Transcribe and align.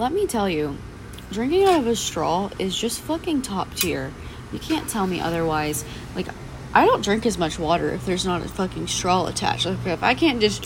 let 0.00 0.12
me 0.12 0.26
tell 0.26 0.48
you, 0.48 0.78
drinking 1.30 1.64
out 1.64 1.80
of 1.80 1.86
a 1.86 1.94
straw 1.94 2.50
is 2.58 2.76
just 2.76 3.00
fucking 3.02 3.42
top 3.42 3.74
tier. 3.74 4.12
You 4.50 4.58
can't 4.58 4.88
tell 4.88 5.06
me 5.06 5.20
otherwise. 5.20 5.84
Like, 6.16 6.28
I 6.72 6.86
don't 6.86 7.04
drink 7.04 7.26
as 7.26 7.36
much 7.36 7.58
water 7.58 7.90
if 7.90 8.06
there's 8.06 8.24
not 8.24 8.42
a 8.42 8.48
fucking 8.48 8.86
straw 8.86 9.26
attached. 9.26 9.66
Like, 9.66 9.86
if 9.86 10.02
I 10.02 10.14
can't 10.14 10.40
just. 10.40 10.64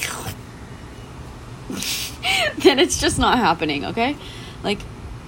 then 2.62 2.79
it's 2.79 3.01
just 3.01 3.19
not 3.19 3.39
happening, 3.39 3.85
okay? 3.87 4.17
Like, 4.62 4.79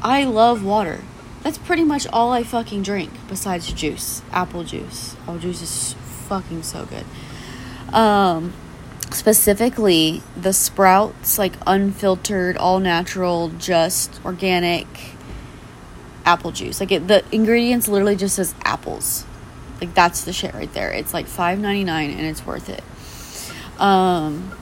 I 0.00 0.22
love 0.22 0.64
water. 0.64 1.02
That's 1.42 1.58
pretty 1.58 1.84
much 1.84 2.06
all 2.12 2.32
I 2.32 2.44
fucking 2.44 2.84
drink 2.84 3.10
besides 3.28 3.72
juice. 3.72 4.22
Apple 4.30 4.62
juice. 4.62 5.16
Apple 5.22 5.38
juice 5.38 5.62
is 5.62 5.94
fucking 6.28 6.62
so 6.62 6.86
good. 6.86 7.04
Um, 7.92 8.52
specifically 9.16 10.22
the 10.36 10.52
sprouts 10.52 11.38
like 11.38 11.54
unfiltered 11.66 12.56
all 12.56 12.78
natural 12.78 13.48
just 13.58 14.20
organic 14.24 14.86
apple 16.24 16.52
juice. 16.52 16.80
Like 16.80 16.92
it, 16.92 17.08
the 17.08 17.24
ingredients 17.32 17.88
literally 17.88 18.16
just 18.16 18.36
says 18.36 18.54
apples. 18.64 19.24
Like 19.80 19.94
that's 19.94 20.24
the 20.24 20.32
shit 20.32 20.54
right 20.54 20.72
there. 20.72 20.90
It's 20.90 21.14
like 21.14 21.26
5.99 21.26 21.88
and 21.88 22.20
it's 22.20 22.44
worth 22.44 22.68
it. 22.68 22.82
Um 23.80 24.52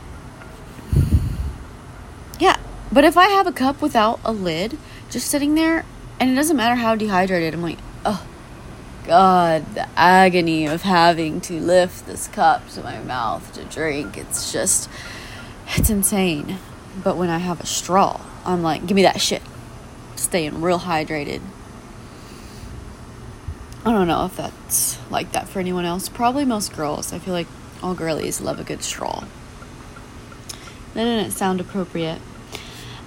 yeah 2.40 2.56
but 2.92 3.04
if 3.04 3.16
i 3.16 3.28
have 3.28 3.46
a 3.46 3.52
cup 3.52 3.80
without 3.80 4.18
a 4.24 4.32
lid 4.32 4.76
just 5.10 5.28
sitting 5.28 5.54
there 5.54 5.84
and 6.18 6.30
it 6.30 6.34
doesn't 6.34 6.56
matter 6.56 6.74
how 6.74 6.94
dehydrated 6.94 7.54
i'm 7.54 7.62
like 7.62 7.78
oh 8.04 8.26
God, 9.04 9.74
the 9.74 9.86
agony 9.98 10.66
of 10.66 10.80
having 10.80 11.42
to 11.42 11.60
lift 11.60 12.06
this 12.06 12.26
cup 12.28 12.66
to 12.70 12.82
my 12.82 12.98
mouth 13.00 13.52
to 13.52 13.64
drink. 13.64 14.16
It's 14.16 14.50
just, 14.50 14.88
it's 15.76 15.90
insane. 15.90 16.56
But 17.02 17.18
when 17.18 17.28
I 17.28 17.36
have 17.36 17.60
a 17.60 17.66
straw, 17.66 18.22
I'm 18.46 18.62
like, 18.62 18.86
give 18.86 18.94
me 18.94 19.02
that 19.02 19.20
shit. 19.20 19.42
Staying 20.16 20.62
real 20.62 20.80
hydrated. 20.80 21.42
I 23.84 23.92
don't 23.92 24.08
know 24.08 24.24
if 24.24 24.38
that's 24.38 24.98
like 25.10 25.32
that 25.32 25.48
for 25.48 25.60
anyone 25.60 25.84
else. 25.84 26.08
Probably 26.08 26.46
most 26.46 26.74
girls. 26.74 27.12
I 27.12 27.18
feel 27.18 27.34
like 27.34 27.48
all 27.82 27.94
girlies 27.94 28.40
love 28.40 28.58
a 28.58 28.64
good 28.64 28.82
straw. 28.82 29.24
That 30.94 31.04
didn't 31.04 31.32
sound 31.32 31.60
appropriate. 31.60 32.22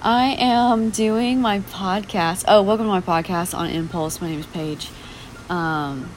I 0.04 0.36
am 0.38 0.92
doing 0.92 1.42
my 1.42 1.62
podcast. 1.62 2.46
Oh, 2.48 2.62
welcome 2.62 2.86
to 2.86 2.90
my 2.90 3.02
podcast 3.02 3.58
on 3.58 3.72
Impulse. 3.72 4.22
My 4.22 4.30
name 4.30 4.42
is 4.42 4.46
Paige. 4.46 4.92
Um, 5.50 6.10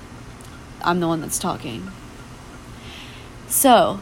I'm 0.83 1.01
the 1.01 1.07
one 1.07 1.21
that's 1.21 1.39
talking. 1.39 1.91
So, 3.49 4.01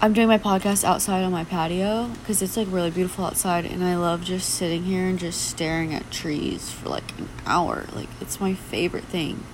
I'm 0.00 0.12
doing 0.12 0.28
my 0.28 0.38
podcast 0.38 0.84
outside 0.84 1.22
on 1.22 1.32
my 1.32 1.44
patio 1.44 2.08
because 2.08 2.42
it's 2.42 2.56
like 2.56 2.68
really 2.70 2.90
beautiful 2.90 3.24
outside, 3.24 3.64
and 3.64 3.82
I 3.82 3.96
love 3.96 4.22
just 4.22 4.50
sitting 4.50 4.84
here 4.84 5.06
and 5.06 5.18
just 5.18 5.48
staring 5.48 5.94
at 5.94 6.10
trees 6.10 6.70
for 6.70 6.90
like 6.90 7.18
an 7.18 7.28
hour. 7.46 7.86
Like, 7.94 8.08
it's 8.20 8.40
my 8.40 8.54
favorite 8.54 9.04
thing. 9.04 9.44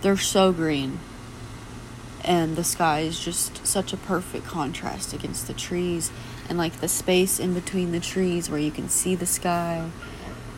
They're 0.00 0.16
so 0.16 0.52
green, 0.52 1.00
and 2.24 2.56
the 2.56 2.64
sky 2.64 3.00
is 3.00 3.20
just 3.20 3.66
such 3.66 3.92
a 3.92 3.98
perfect 3.98 4.46
contrast 4.46 5.12
against 5.12 5.46
the 5.46 5.54
trees, 5.54 6.10
and 6.48 6.56
like 6.56 6.80
the 6.80 6.88
space 6.88 7.38
in 7.38 7.52
between 7.52 7.92
the 7.92 8.00
trees 8.00 8.48
where 8.48 8.60
you 8.60 8.70
can 8.70 8.88
see 8.88 9.14
the 9.14 9.26
sky 9.26 9.90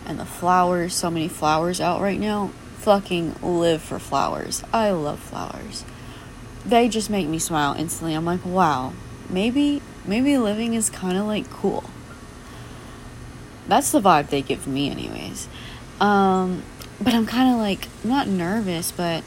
and 0.07 0.21
the 0.21 0.25
flowers. 0.25 0.95
So 0.95 1.11
many 1.11 1.27
flowers 1.27 1.81
out 1.81 2.01
right 2.01 2.21
now 2.21 2.53
fucking 2.81 3.35
live 3.43 3.83
for 3.83 3.99
flowers. 3.99 4.65
I 4.73 4.91
love 4.91 5.21
flowers. 5.21 5.85
They 6.65 6.89
just 6.89 7.11
make 7.11 7.29
me 7.29 7.39
smile 7.39 7.75
instantly. 7.79 8.15
I'm 8.15 8.25
like, 8.25 8.45
wow, 8.45 8.95
maybe 9.29 9.83
maybe 10.07 10.39
living 10.39 10.75
is 10.75 10.89
kind 10.89 11.19
of 11.19 11.27
like 11.27 11.51
cool. 11.51 11.85
That's 13.69 13.93
the 13.93 14.01
vibe 14.01 14.29
they 14.29 14.43
give 14.43 14.67
me 14.67 14.91
anyways. 14.91 15.49
Um 16.01 16.63
but 17.01 17.15
I'm 17.15 17.27
kind 17.27 17.53
of 17.53 17.59
like 17.59 17.89
not 18.03 18.29
nervous, 18.29 18.93
but 18.93 19.25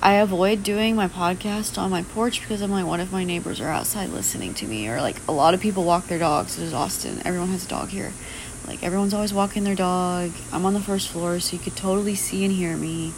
I 0.00 0.14
avoid 0.14 0.62
doing 0.62 0.94
my 0.94 1.08
podcast 1.08 1.78
on 1.78 1.90
my 1.90 2.02
porch 2.02 2.40
because 2.40 2.62
I'm 2.62 2.70
like, 2.70 2.86
what 2.86 3.00
if 3.00 3.10
my 3.10 3.24
neighbors 3.24 3.60
are 3.60 3.68
outside 3.68 4.10
listening 4.10 4.54
to 4.54 4.66
me? 4.66 4.88
Or 4.88 5.00
like 5.00 5.20
a 5.26 5.32
lot 5.32 5.54
of 5.54 5.60
people 5.60 5.84
walk 5.84 6.06
their 6.06 6.18
dogs. 6.20 6.56
This 6.56 6.66
is 6.66 6.74
Austin. 6.74 7.20
Everyone 7.24 7.48
has 7.48 7.64
a 7.64 7.68
dog 7.68 7.88
here. 7.88 8.12
Like 8.68 8.82
everyone's 8.82 9.14
always 9.14 9.32
walking 9.32 9.64
their 9.64 9.74
dog. 9.74 10.30
I'm 10.52 10.66
on 10.66 10.74
the 10.74 10.80
first 10.80 11.08
floor, 11.08 11.40
so 11.40 11.56
you 11.56 11.58
could 11.58 11.74
totally 11.74 12.14
see 12.14 12.44
and 12.44 12.52
hear 12.52 12.76
me. 12.76 13.14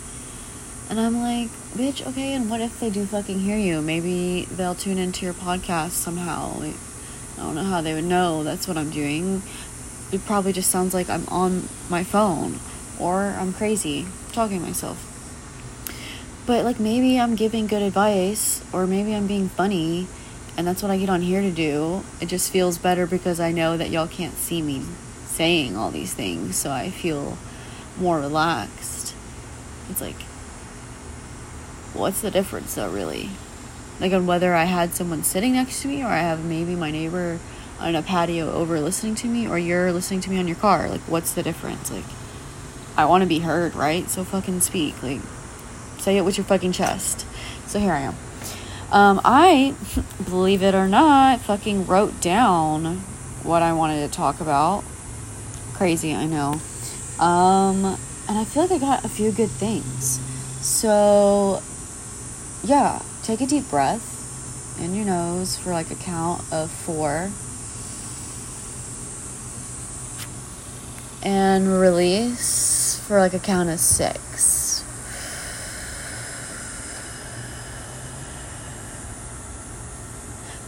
And 0.88 1.00
I'm 1.00 1.20
like, 1.20 1.48
bitch, 1.74 2.06
okay, 2.06 2.34
and 2.34 2.48
what 2.48 2.60
if 2.60 2.78
they 2.78 2.88
do 2.88 3.04
fucking 3.04 3.40
hear 3.40 3.58
you? 3.58 3.82
Maybe 3.82 4.44
they'll 4.44 4.76
tune 4.76 4.96
into 4.96 5.24
your 5.24 5.34
podcast 5.34 5.90
somehow. 5.90 6.56
Like, 6.56 6.76
I 7.36 7.42
don't 7.42 7.56
know 7.56 7.64
how 7.64 7.80
they 7.80 7.94
would 7.94 8.04
know 8.04 8.44
that's 8.44 8.68
what 8.68 8.76
I'm 8.76 8.90
doing. 8.90 9.42
It 10.12 10.24
probably 10.24 10.52
just 10.52 10.70
sounds 10.70 10.94
like 10.94 11.10
I'm 11.10 11.26
on 11.26 11.68
my 11.88 12.04
phone 12.04 12.60
or 13.00 13.34
I'm 13.36 13.52
crazy 13.52 14.06
talking 14.32 14.60
to 14.60 14.66
myself. 14.66 15.04
But 16.46 16.64
like 16.64 16.78
maybe 16.78 17.18
I'm 17.18 17.34
giving 17.34 17.66
good 17.66 17.82
advice 17.82 18.64
or 18.72 18.86
maybe 18.86 19.14
I'm 19.14 19.26
being 19.26 19.48
funny 19.48 20.06
and 20.56 20.66
that's 20.66 20.80
what 20.82 20.92
I 20.92 20.98
get 20.98 21.08
on 21.08 21.22
here 21.22 21.40
to 21.40 21.50
do. 21.50 22.04
It 22.20 22.26
just 22.26 22.52
feels 22.52 22.78
better 22.78 23.06
because 23.06 23.40
I 23.40 23.50
know 23.50 23.76
that 23.76 23.90
y'all 23.90 24.08
can't 24.08 24.34
see 24.34 24.62
me 24.62 24.82
saying 25.40 25.74
all 25.74 25.90
these 25.90 26.12
things, 26.12 26.54
so 26.54 26.70
I 26.70 26.90
feel 26.90 27.38
more 27.98 28.20
relaxed. 28.20 29.14
It's 29.88 30.02
like, 30.02 30.20
what's 31.94 32.20
the 32.20 32.30
difference 32.30 32.74
though, 32.74 32.90
really? 32.90 33.30
Like, 34.00 34.12
on 34.12 34.26
whether 34.26 34.52
I 34.52 34.64
had 34.64 34.92
someone 34.92 35.24
sitting 35.24 35.54
next 35.54 35.80
to 35.80 35.88
me, 35.88 36.02
or 36.02 36.08
I 36.08 36.18
have 36.18 36.44
maybe 36.44 36.74
my 36.74 36.90
neighbor 36.90 37.38
on 37.78 37.94
a 37.94 38.02
patio 38.02 38.52
over 38.52 38.78
listening 38.80 39.14
to 39.14 39.28
me, 39.28 39.48
or 39.48 39.58
you're 39.58 39.92
listening 39.92 40.20
to 40.20 40.30
me 40.30 40.38
on 40.38 40.46
your 40.46 40.58
car. 40.58 40.90
Like, 40.90 41.00
what's 41.08 41.32
the 41.32 41.42
difference? 41.42 41.90
Like, 41.90 42.04
I 42.98 43.06
want 43.06 43.22
to 43.22 43.26
be 43.26 43.38
heard, 43.38 43.74
right? 43.74 44.10
So 44.10 44.24
fucking 44.24 44.60
speak. 44.60 45.02
Like, 45.02 45.22
say 45.96 46.18
it 46.18 46.22
with 46.22 46.36
your 46.36 46.44
fucking 46.44 46.72
chest. 46.72 47.24
So 47.66 47.78
here 47.78 47.94
I 47.94 48.00
am. 48.00 48.14
Um, 48.92 49.22
I, 49.24 49.74
believe 50.22 50.62
it 50.62 50.74
or 50.74 50.86
not, 50.86 51.40
fucking 51.40 51.86
wrote 51.86 52.20
down 52.20 52.98
what 53.42 53.62
I 53.62 53.72
wanted 53.72 54.06
to 54.06 54.14
talk 54.14 54.42
about 54.42 54.84
crazy, 55.80 56.14
I 56.14 56.26
know. 56.26 56.60
Um, 57.18 57.96
and 58.28 58.36
I 58.36 58.44
feel 58.44 58.64
like 58.64 58.70
I 58.70 58.76
got 58.76 59.06
a 59.06 59.08
few 59.08 59.32
good 59.32 59.48
things. 59.48 60.20
So, 60.60 61.62
yeah, 62.62 63.00
take 63.22 63.40
a 63.40 63.46
deep 63.46 63.70
breath 63.70 64.78
in 64.78 64.94
your 64.94 65.06
nose 65.06 65.56
for 65.56 65.70
like 65.70 65.90
a 65.90 65.94
count 65.94 66.44
of 66.52 66.70
four. 66.70 67.30
And 71.22 71.80
release 71.80 73.00
for 73.06 73.18
like 73.18 73.32
a 73.32 73.38
count 73.38 73.70
of 73.70 73.80
six. 73.80 74.84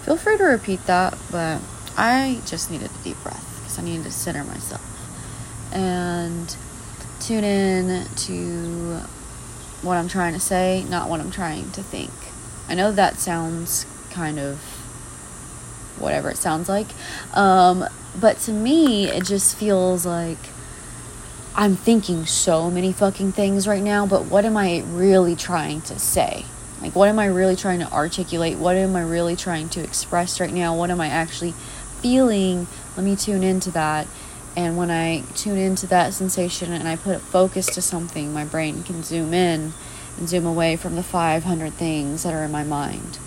Feel 0.07 0.17
free 0.17 0.39
to 0.39 0.45
repeat 0.45 0.87
that, 0.87 1.19
but 1.31 1.61
I 1.99 2.41
just 2.47 2.71
needed 2.71 2.91
a 2.91 3.05
deep 3.05 3.23
breath 3.23 3.59
because 3.59 3.79
I 3.79 3.83
needed 3.83 4.05
to 4.05 4.11
center 4.11 4.43
myself 4.45 4.92
and 5.73 6.57
tune 7.21 7.45
in 7.45 8.07
to 8.07 9.01
what 9.83 9.97
I'm 9.97 10.09
trying 10.09 10.33
to 10.35 10.41
say, 10.41 10.85
not 10.89 11.09
what 11.09 11.21
I'm 11.21 11.31
trying 11.31 11.71
to 11.73 11.83
think. 11.83 12.11
I 12.69 12.75
know 12.75 12.93
that 12.93 13.19
sounds 13.19 13.87
kind 14.11 14.39
of 14.39 14.59
whatever 15.99 16.31
it 16.31 16.37
sounds 16.37 16.69
like. 16.69 16.89
Um, 17.35 17.85
but 18.21 18.39
to 18.41 18.53
me, 18.53 19.09
it 19.09 19.25
just 19.25 19.57
feels 19.57 20.05
like 20.05 20.39
I'm 21.55 21.77
thinking 21.77 22.27
so 22.27 22.71
many 22.71 22.93
fucking 22.93 23.33
things 23.33 23.67
right 23.67 23.83
now, 23.83 24.07
but 24.07 24.27
what 24.27 24.45
am 24.45 24.57
I 24.57 24.83
really 24.87 25.37
trying 25.37 25.83
to 25.83 25.99
say? 25.99 26.45
Like, 26.81 26.97
what 26.97 27.09
am 27.09 27.19
I 27.19 27.27
really 27.27 27.57
trying 27.57 27.79
to 27.81 27.93
articulate? 27.93 28.59
What 28.59 28.77
am 28.77 28.97
I 28.97 29.03
really 29.03 29.37
trying 29.37 29.69
to 29.71 29.83
express 29.83 30.41
right 30.41 30.53
now? 30.53 30.77
What 30.77 30.91
am 30.91 31.01
I 31.01 31.09
actually 31.09 31.53
feeling? 32.01 32.67
Let 32.97 33.05
me 33.05 33.17
tune 33.17 33.45
into 33.45 33.71
that 33.73 34.07
and 34.57 34.77
when 34.77 34.91
I 34.91 35.23
tune 35.35 35.59
into 35.59 35.87
that 35.89 36.13
sensation 36.13 36.73
and 36.73 36.87
I 36.87 36.97
put 36.97 37.21
focus 37.21 37.67
to 37.75 37.83
something, 37.83 38.33
my 38.33 38.45
brain 38.45 38.83
can 38.83 39.03
zoom 39.03 39.33
in 39.33 39.73
and 40.19 40.29
zoom 40.29 40.45
away 40.45 40.77
from 40.77 40.95
the 40.95 41.03
500 41.03 41.73
things 41.73 42.23
that 42.23 42.35
are 42.35 42.45
in 42.45 42.53
my 42.53 42.65
mind. 42.65 43.19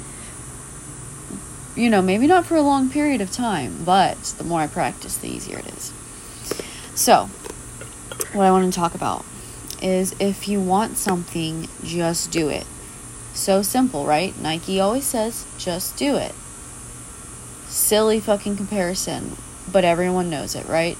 You 1.75 1.89
know, 1.89 2.01
maybe 2.01 2.27
not 2.27 2.45
for 2.45 2.55
a 2.55 2.61
long 2.61 2.89
period 2.89 3.21
of 3.21 3.31
time, 3.31 3.83
but 3.83 4.17
the 4.38 4.44
more 4.44 4.61
I 4.61 4.67
practice, 4.67 5.17
the 5.17 5.27
easier 5.27 5.59
it 5.59 5.67
is. 5.67 5.91
So, 6.94 7.25
what 8.31 8.45
I 8.45 8.51
want 8.51 8.71
to 8.71 8.79
talk 8.79 8.94
about 8.94 9.25
is 9.81 10.15
if 10.19 10.47
you 10.47 10.61
want 10.61 10.97
something, 10.97 11.67
just 11.83 12.31
do 12.31 12.50
it. 12.50 12.65
So 13.33 13.61
simple, 13.61 14.05
right? 14.05 14.38
Nike 14.39 14.79
always 14.79 15.03
says, 15.03 15.45
just 15.57 15.97
do 15.97 16.15
it. 16.15 16.33
Silly 17.67 18.19
fucking 18.19 18.55
comparison, 18.55 19.35
but 19.69 19.83
everyone 19.83 20.29
knows 20.29 20.55
it, 20.55 20.65
right? 20.67 20.97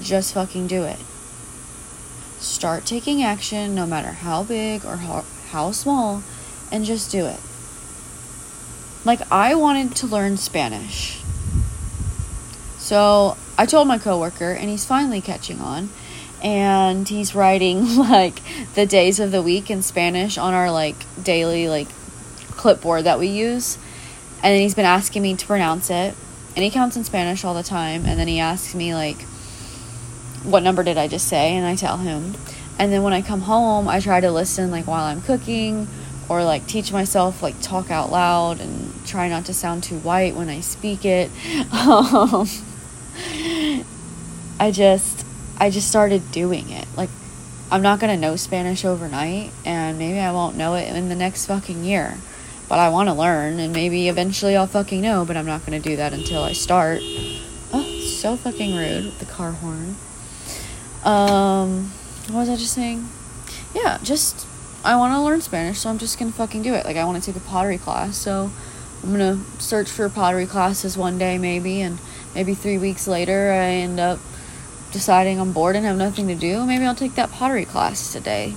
Just 0.00 0.34
fucking 0.34 0.66
do 0.66 0.84
it. 0.84 0.98
Start 2.38 2.86
taking 2.86 3.22
action 3.22 3.74
no 3.74 3.86
matter 3.86 4.12
how 4.12 4.44
big 4.44 4.84
or 4.84 4.96
how, 4.96 5.24
how 5.50 5.72
small 5.72 6.22
and 6.70 6.84
just 6.84 7.10
do 7.10 7.26
it. 7.26 7.40
Like, 9.04 9.20
I 9.32 9.54
wanted 9.54 9.96
to 9.96 10.06
learn 10.06 10.36
Spanish. 10.36 11.20
So, 12.78 13.36
I 13.56 13.66
told 13.66 13.88
my 13.88 13.98
coworker, 13.98 14.52
and 14.52 14.68
he's 14.70 14.84
finally 14.84 15.20
catching 15.20 15.60
on. 15.60 15.90
And 16.42 17.08
he's 17.08 17.34
writing 17.34 17.96
like 17.96 18.40
the 18.74 18.86
days 18.86 19.18
of 19.18 19.32
the 19.32 19.42
week 19.42 19.70
in 19.70 19.82
Spanish 19.82 20.38
on 20.38 20.54
our 20.54 20.70
like 20.70 20.94
daily 21.20 21.68
like 21.68 21.88
clipboard 22.52 23.04
that 23.04 23.18
we 23.18 23.26
use. 23.26 23.76
And 24.42 24.54
then 24.54 24.60
he's 24.60 24.74
been 24.74 24.84
asking 24.84 25.22
me 25.22 25.34
to 25.34 25.46
pronounce 25.46 25.90
it. 25.90 26.14
And 26.54 26.64
he 26.64 26.70
counts 26.70 26.96
in 26.96 27.02
Spanish 27.02 27.44
all 27.44 27.54
the 27.54 27.64
time. 27.64 28.06
And 28.06 28.18
then 28.18 28.28
he 28.28 28.38
asks 28.38 28.74
me 28.74 28.94
like, 28.94 29.18
what 30.50 30.62
number 30.62 30.82
did 30.82 30.98
I 30.98 31.08
just 31.08 31.28
say? 31.28 31.56
And 31.56 31.66
I 31.66 31.76
tell 31.76 31.98
him. 31.98 32.34
And 32.78 32.92
then 32.92 33.02
when 33.02 33.12
I 33.12 33.22
come 33.22 33.42
home, 33.42 33.88
I 33.88 34.00
try 34.00 34.20
to 34.20 34.30
listen 34.30 34.70
like 34.70 34.86
while 34.86 35.04
I'm 35.04 35.20
cooking 35.20 35.88
or 36.28 36.44
like 36.44 36.66
teach 36.66 36.92
myself 36.92 37.42
like 37.42 37.60
talk 37.60 37.90
out 37.90 38.10
loud 38.10 38.60
and 38.60 38.92
try 39.06 39.28
not 39.28 39.46
to 39.46 39.54
sound 39.54 39.82
too 39.82 39.98
white 39.98 40.36
when 40.36 40.48
I 40.48 40.60
speak 40.60 41.04
it. 41.04 41.30
Um, 41.72 42.46
I 44.60 44.70
just 44.70 45.24
I 45.58 45.70
just 45.70 45.88
started 45.88 46.30
doing 46.30 46.70
it. 46.70 46.86
Like 46.96 47.10
I'm 47.70 47.82
not 47.82 48.00
going 48.00 48.14
to 48.14 48.20
know 48.20 48.36
Spanish 48.36 48.84
overnight 48.84 49.50
and 49.64 49.98
maybe 49.98 50.18
I 50.18 50.32
won't 50.32 50.56
know 50.56 50.74
it 50.74 50.94
in 50.94 51.08
the 51.08 51.14
next 51.14 51.46
fucking 51.46 51.84
year. 51.84 52.16
But 52.68 52.78
I 52.78 52.90
want 52.90 53.08
to 53.08 53.14
learn 53.14 53.58
and 53.58 53.72
maybe 53.72 54.08
eventually 54.08 54.56
I'll 54.56 54.66
fucking 54.66 55.00
know, 55.00 55.24
but 55.24 55.36
I'm 55.36 55.46
not 55.46 55.66
going 55.66 55.80
to 55.80 55.88
do 55.88 55.96
that 55.96 56.12
until 56.12 56.44
I 56.44 56.52
start. 56.52 57.00
Oh, 57.72 58.00
so 58.00 58.36
fucking 58.36 58.76
rude 58.76 59.18
the 59.18 59.26
car 59.26 59.52
horn. 59.52 59.96
Um 61.08 61.90
what 62.28 62.40
was 62.40 62.48
I 62.50 62.56
just 62.56 62.74
saying? 62.74 63.08
Yeah, 63.74 63.96
just 64.02 64.46
I 64.84 64.94
want 64.96 65.14
to 65.14 65.22
learn 65.22 65.40
Spanish, 65.40 65.78
so 65.78 65.88
I'm 65.88 65.96
just 65.96 66.18
to 66.18 66.30
fucking 66.30 66.60
do 66.60 66.74
it. 66.74 66.84
Like 66.84 66.98
I 66.98 67.04
want 67.04 67.22
to 67.22 67.32
take 67.32 67.40
a 67.42 67.46
pottery 67.46 67.78
class, 67.78 68.18
so 68.18 68.50
I'm 69.02 69.14
to 69.18 69.62
search 69.62 69.88
for 69.88 70.10
pottery 70.10 70.44
classes 70.44 70.98
one 70.98 71.16
day 71.16 71.38
maybe 71.38 71.80
and 71.80 71.98
maybe 72.34 72.52
3 72.52 72.76
weeks 72.76 73.08
later 73.08 73.52
I 73.52 73.68
end 73.86 73.98
up 73.98 74.18
deciding 74.92 75.40
I'm 75.40 75.52
bored 75.52 75.76
and 75.76 75.86
have 75.86 75.96
nothing 75.96 76.28
to 76.28 76.34
do, 76.34 76.66
maybe 76.66 76.84
I'll 76.84 76.94
take 76.94 77.14
that 77.14 77.32
pottery 77.32 77.64
class 77.64 78.12
today. 78.12 78.54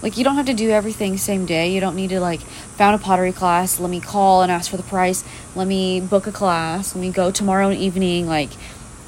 Like 0.00 0.16
you 0.16 0.22
don't 0.22 0.36
have 0.36 0.46
to 0.46 0.54
do 0.54 0.70
everything 0.70 1.16
same 1.16 1.46
day. 1.46 1.72
You 1.72 1.80
don't 1.80 1.96
need 1.96 2.10
to 2.10 2.20
like 2.20 2.42
found 2.76 2.94
a 2.94 3.02
pottery 3.02 3.32
class, 3.32 3.80
let 3.80 3.90
me 3.90 4.00
call 4.00 4.42
and 4.42 4.52
ask 4.52 4.70
for 4.70 4.76
the 4.76 4.84
price, 4.84 5.24
let 5.56 5.66
me 5.66 6.00
book 6.00 6.28
a 6.28 6.32
class, 6.32 6.94
let 6.94 7.00
me 7.00 7.10
go 7.10 7.32
tomorrow 7.32 7.72
evening 7.72 8.28
like 8.28 8.50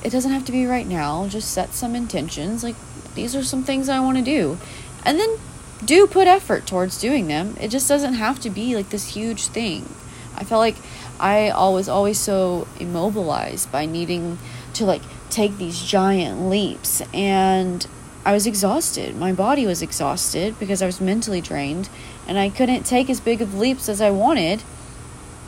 it 0.03 0.11
doesn't 0.11 0.31
have 0.31 0.45
to 0.47 0.53
be 0.53 0.67
right 0.67 0.87
now. 0.87 1.27
Just 1.29 1.51
set 1.51 1.75
some 1.75 1.95
intentions 1.95 2.63
like 2.63 2.77
these 3.15 3.35
are 3.35 3.43
some 3.43 3.65
things 3.65 3.89
I 3.89 4.01
want 4.01 4.19
to 4.19 4.25
do. 4.25 4.59
And 5.05 5.19
then 5.19 5.39
do 5.85 6.07
put 6.07 6.27
effort 6.27 6.67
towards 6.67 7.01
doing 7.01 7.27
them. 7.29 7.57
It 7.61 7.69
just 7.69 7.89
doesn't 7.89 8.15
have 8.15 8.41
to 8.41 8.51
be 8.51 8.75
like 8.75 8.91
this 8.91 9.15
huge 9.15 9.47
thing. 9.49 9.89
I 10.37 10.45
felt 10.45 10.61
like 10.61 10.77
I 11.19 11.51
was 11.71 11.89
always 11.89 12.19
so 12.19 12.69
immobilized 12.79 13.73
by 13.73 13.87
needing 13.87 14.39
to 14.75 14.85
like 14.85 15.03
take 15.31 15.57
these 15.57 15.81
giant 15.81 16.49
leaps 16.49 17.03
and 17.13 17.87
I 18.25 18.33
was 18.33 18.47
exhausted. 18.47 19.17
My 19.17 19.33
body 19.33 19.67
was 19.67 19.83
exhausted 19.83 20.59
because 20.59 20.83
I 20.83 20.87
was 20.87 21.01
mentally 21.01 21.41
drained 21.41 21.89
and 22.27 22.39
I 22.39 22.49
couldn't 22.49 22.85
take 22.85 23.09
as 23.09 23.21
big 23.21 23.41
of 23.41 23.55
leaps 23.55 23.89
as 23.89 24.01
I 24.01 24.11
wanted 24.11 24.63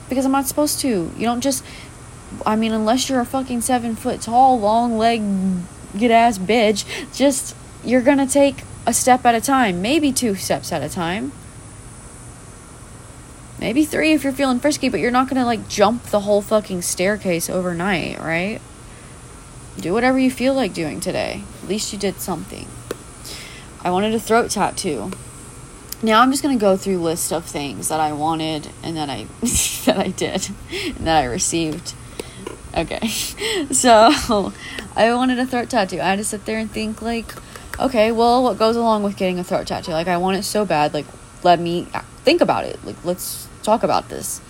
because 0.07 0.25
I'm 0.25 0.31
not 0.31 0.47
supposed 0.47 0.79
to. 0.79 1.11
You 1.15 1.25
don't 1.25 1.41
just 1.41 1.63
I 2.45 2.55
mean 2.55 2.71
unless 2.71 3.09
you're 3.09 3.19
a 3.19 3.25
fucking 3.25 3.61
7 3.61 3.95
foot 3.95 4.21
tall, 4.21 4.59
long 4.59 4.97
leg 4.97 5.21
get 5.97 6.11
ass 6.11 6.37
bitch, 6.37 6.85
just 7.13 7.55
you're 7.83 8.01
to 8.01 8.27
take 8.27 8.63
a 8.85 8.93
step 8.93 9.25
at 9.25 9.35
a 9.35 9.41
time, 9.41 9.81
maybe 9.81 10.11
two 10.11 10.35
steps 10.35 10.71
at 10.71 10.81
a 10.81 10.89
time. 10.89 11.31
Maybe 13.59 13.83
three 13.83 14.13
if 14.13 14.23
you're 14.23 14.31
feeling 14.31 14.59
frisky, 14.59 14.87
but 14.87 15.01
you're 15.01 15.11
not 15.11 15.27
gonna 15.27 15.45
like 15.45 15.67
jump 15.67 16.03
the 16.05 16.21
whole 16.21 16.41
fucking 16.41 16.81
staircase 16.81 17.49
overnight, 17.49 18.19
right? 18.19 18.61
Do 19.77 19.93
whatever 19.93 20.17
you 20.17 20.31
feel 20.31 20.53
like 20.53 20.73
doing 20.73 20.99
today. 20.99 21.43
At 21.61 21.69
least 21.69 21.91
you 21.91 21.99
did 21.99 22.19
something. 22.19 22.67
I 23.81 23.91
wanted 23.91 24.13
a 24.13 24.19
throat 24.19 24.51
tattoo. 24.51 25.11
Now 26.01 26.21
I'm 26.21 26.31
just 26.31 26.41
gonna 26.41 26.57
go 26.57 26.77
through 26.77 26.99
list 26.99 27.33
of 27.33 27.45
things 27.45 27.89
that 27.89 27.99
I 27.99 28.13
wanted 28.13 28.69
and 28.81 28.95
that 28.95 29.09
I 29.09 29.27
that 29.85 29.97
I 29.97 30.09
did 30.09 30.49
and 30.71 31.07
that 31.07 31.21
I 31.21 31.25
received. 31.25 31.93
Okay, 32.75 33.07
so 33.71 34.53
I 34.95 35.13
wanted 35.13 35.39
a 35.39 35.45
throat 35.45 35.69
tattoo. 35.69 35.99
I 35.99 36.09
had 36.09 36.17
to 36.17 36.25
sit 36.25 36.45
there 36.45 36.59
and 36.59 36.69
think 36.69 37.01
like, 37.01 37.33
okay, 37.79 38.11
well, 38.11 38.43
what 38.43 38.57
goes 38.57 38.75
along 38.75 39.03
with 39.03 39.17
getting 39.17 39.39
a 39.39 39.43
throat 39.43 39.67
tattoo? 39.67 39.91
Like 39.91 40.07
I 40.07 40.17
want 40.17 40.37
it 40.37 40.43
so 40.43 40.65
bad. 40.65 40.93
Like 40.93 41.07
let 41.43 41.59
me 41.59 41.87
think 42.23 42.41
about 42.41 42.65
it. 42.65 42.83
Like 42.85 43.03
let's 43.03 43.47
talk 43.63 43.83
about 43.83 44.09
this 44.09 44.41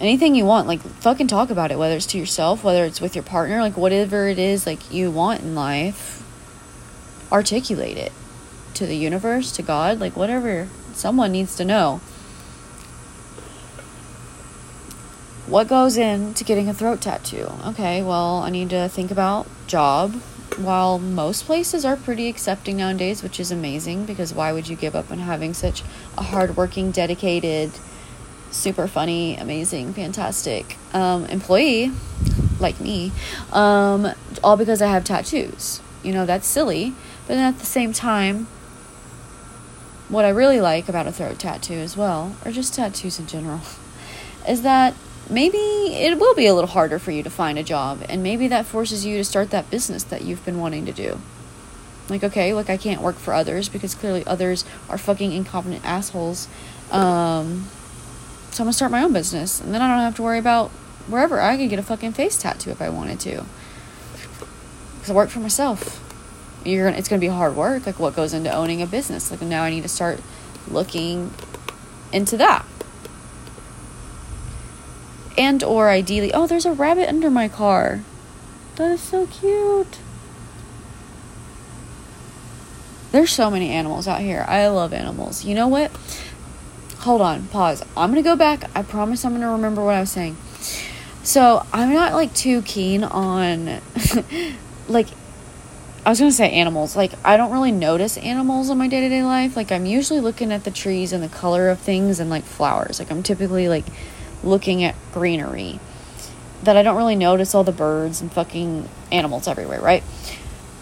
anything 0.00 0.34
you 0.34 0.44
want 0.44 0.66
like 0.66 0.80
fucking 0.80 1.26
talk 1.26 1.50
about 1.50 1.70
it 1.70 1.78
whether 1.78 1.94
it's 1.94 2.06
to 2.06 2.18
yourself 2.18 2.64
whether 2.64 2.84
it's 2.84 3.00
with 3.00 3.14
your 3.14 3.22
partner 3.22 3.60
like 3.60 3.76
whatever 3.76 4.28
it 4.28 4.38
is 4.38 4.66
like 4.66 4.92
you 4.92 5.10
want 5.10 5.40
in 5.40 5.54
life 5.54 6.22
articulate 7.30 7.98
it 7.98 8.12
to 8.72 8.86
the 8.86 8.96
universe 8.96 9.52
to 9.52 9.62
god 9.62 10.00
like 10.00 10.16
whatever 10.16 10.68
someone 10.94 11.30
needs 11.30 11.54
to 11.54 11.64
know 11.64 12.00
what 15.50 15.68
goes 15.68 15.96
into 15.96 16.44
getting 16.44 16.68
a 16.68 16.74
throat 16.74 17.00
tattoo 17.00 17.50
okay 17.64 18.02
well 18.02 18.36
i 18.38 18.50
need 18.50 18.70
to 18.70 18.88
think 18.88 19.10
about 19.10 19.46
job 19.66 20.14
while 20.56 20.98
most 20.98 21.44
places 21.44 21.84
are 21.84 21.96
pretty 21.96 22.28
accepting 22.28 22.76
nowadays 22.76 23.22
which 23.22 23.38
is 23.40 23.50
amazing 23.50 24.06
because 24.06 24.32
why 24.32 24.52
would 24.52 24.68
you 24.68 24.76
give 24.76 24.94
up 24.94 25.10
on 25.10 25.18
having 25.18 25.52
such 25.52 25.82
a 26.16 26.22
hardworking 26.22 26.90
dedicated 26.90 27.70
super 28.50 28.88
funny, 28.88 29.36
amazing, 29.36 29.92
fantastic 29.92 30.76
um, 30.92 31.24
employee 31.26 31.92
like 32.58 32.80
me, 32.80 33.12
um, 33.52 34.08
all 34.44 34.56
because 34.56 34.82
I 34.82 34.88
have 34.88 35.04
tattoos. 35.04 35.80
You 36.02 36.12
know, 36.12 36.26
that's 36.26 36.46
silly. 36.46 36.94
But 37.26 37.34
then 37.34 37.54
at 37.54 37.58
the 37.58 37.66
same 37.66 37.92
time, 37.92 38.48
what 40.08 40.24
I 40.24 40.30
really 40.30 40.60
like 40.60 40.88
about 40.88 41.06
a 41.06 41.12
throat 41.12 41.38
tattoo 41.38 41.74
as 41.74 41.96
well, 41.96 42.34
or 42.44 42.50
just 42.50 42.74
tattoos 42.74 43.18
in 43.18 43.26
general, 43.26 43.60
is 44.48 44.62
that 44.62 44.94
maybe 45.30 45.58
it 45.58 46.18
will 46.18 46.34
be 46.34 46.46
a 46.46 46.54
little 46.54 46.70
harder 46.70 46.98
for 46.98 47.10
you 47.10 47.22
to 47.22 47.30
find 47.30 47.58
a 47.58 47.62
job, 47.62 48.02
and 48.08 48.22
maybe 48.22 48.48
that 48.48 48.66
forces 48.66 49.06
you 49.06 49.16
to 49.16 49.24
start 49.24 49.50
that 49.50 49.70
business 49.70 50.02
that 50.04 50.22
you've 50.22 50.44
been 50.44 50.58
wanting 50.58 50.86
to 50.86 50.92
do. 50.92 51.20
Like, 52.08 52.24
okay, 52.24 52.52
like 52.52 52.68
I 52.68 52.76
can't 52.76 53.00
work 53.00 53.16
for 53.16 53.32
others 53.32 53.68
because 53.68 53.94
clearly 53.94 54.26
others 54.26 54.64
are 54.88 54.98
fucking 54.98 55.32
incompetent 55.32 55.84
assholes. 55.84 56.48
Um, 56.90 57.68
so 58.50 58.62
I'm 58.62 58.66
gonna 58.66 58.72
start 58.72 58.90
my 58.90 59.02
own 59.02 59.12
business, 59.12 59.60
and 59.60 59.72
then 59.72 59.80
I 59.80 59.88
don't 59.88 60.00
have 60.00 60.16
to 60.16 60.22
worry 60.22 60.38
about 60.38 60.70
wherever. 61.08 61.40
I 61.40 61.56
could 61.56 61.70
get 61.70 61.78
a 61.78 61.84
fucking 61.84 62.12
face 62.12 62.36
tattoo 62.36 62.70
if 62.70 62.82
I 62.82 62.88
wanted 62.88 63.20
to, 63.20 63.44
because 64.94 65.10
I 65.10 65.14
work 65.14 65.30
for 65.30 65.40
myself. 65.40 66.06
You're 66.64 66.86
gonna, 66.86 66.98
it's 66.98 67.08
gonna 67.08 67.20
be 67.20 67.28
hard 67.28 67.56
work. 67.56 67.86
Like 67.86 67.98
what 67.98 68.16
goes 68.16 68.34
into 68.34 68.52
owning 68.52 68.82
a 68.82 68.86
business. 68.86 69.30
Like 69.30 69.40
now 69.42 69.62
I 69.62 69.70
need 69.70 69.82
to 69.82 69.88
start 69.88 70.20
looking 70.68 71.32
into 72.12 72.36
that. 72.38 72.66
And 75.40 75.64
or 75.64 75.88
ideally, 75.88 76.32
oh, 76.32 76.46
there's 76.46 76.66
a 76.66 76.72
rabbit 76.72 77.08
under 77.08 77.30
my 77.30 77.48
car. 77.48 78.02
That 78.76 78.92
is 78.92 79.00
so 79.00 79.26
cute. 79.26 79.98
There's 83.10 83.32
so 83.32 83.50
many 83.50 83.70
animals 83.70 84.06
out 84.06 84.20
here. 84.20 84.44
I 84.46 84.68
love 84.68 84.92
animals. 84.92 85.44
You 85.44 85.54
know 85.54 85.66
what? 85.66 85.90
hold 87.00 87.22
on, 87.22 87.46
pause. 87.48 87.82
I'm 87.96 88.10
gonna 88.10 88.22
go 88.22 88.36
back. 88.36 88.70
I 88.74 88.82
promise 88.82 89.24
I'm 89.24 89.32
gonna 89.32 89.52
remember 89.52 89.84
what 89.84 89.94
I 89.94 90.00
was 90.00 90.10
saying. 90.10 90.36
So 91.22 91.66
I'm 91.72 91.92
not 91.92 92.12
like 92.12 92.34
too 92.34 92.62
keen 92.62 93.04
on 93.04 93.80
like 94.88 95.08
I 96.04 96.10
was 96.10 96.18
gonna 96.18 96.32
say 96.32 96.50
animals. 96.50 96.96
Like 96.96 97.12
I 97.24 97.36
don't 97.36 97.52
really 97.52 97.72
notice 97.72 98.16
animals 98.18 98.70
in 98.70 98.78
my 98.78 98.88
day 98.88 99.00
to 99.00 99.08
day 99.08 99.22
life. 99.22 99.56
Like 99.56 99.72
I'm 99.72 99.86
usually 99.86 100.20
looking 100.20 100.52
at 100.52 100.64
the 100.64 100.70
trees 100.70 101.12
and 101.12 101.22
the 101.22 101.28
color 101.28 101.68
of 101.70 101.78
things 101.78 102.20
and 102.20 102.30
like 102.30 102.44
flowers. 102.44 102.98
Like 102.98 103.10
I'm 103.10 103.22
typically 103.22 103.68
like 103.68 103.86
looking 104.42 104.82
at 104.84 104.94
greenery. 105.12 105.80
That 106.62 106.76
I 106.76 106.82
don't 106.82 106.96
really 106.96 107.16
notice 107.16 107.54
all 107.54 107.64
the 107.64 107.72
birds 107.72 108.20
and 108.20 108.30
fucking 108.30 108.88
animals 109.10 109.48
everywhere, 109.48 109.80
right? 109.80 110.02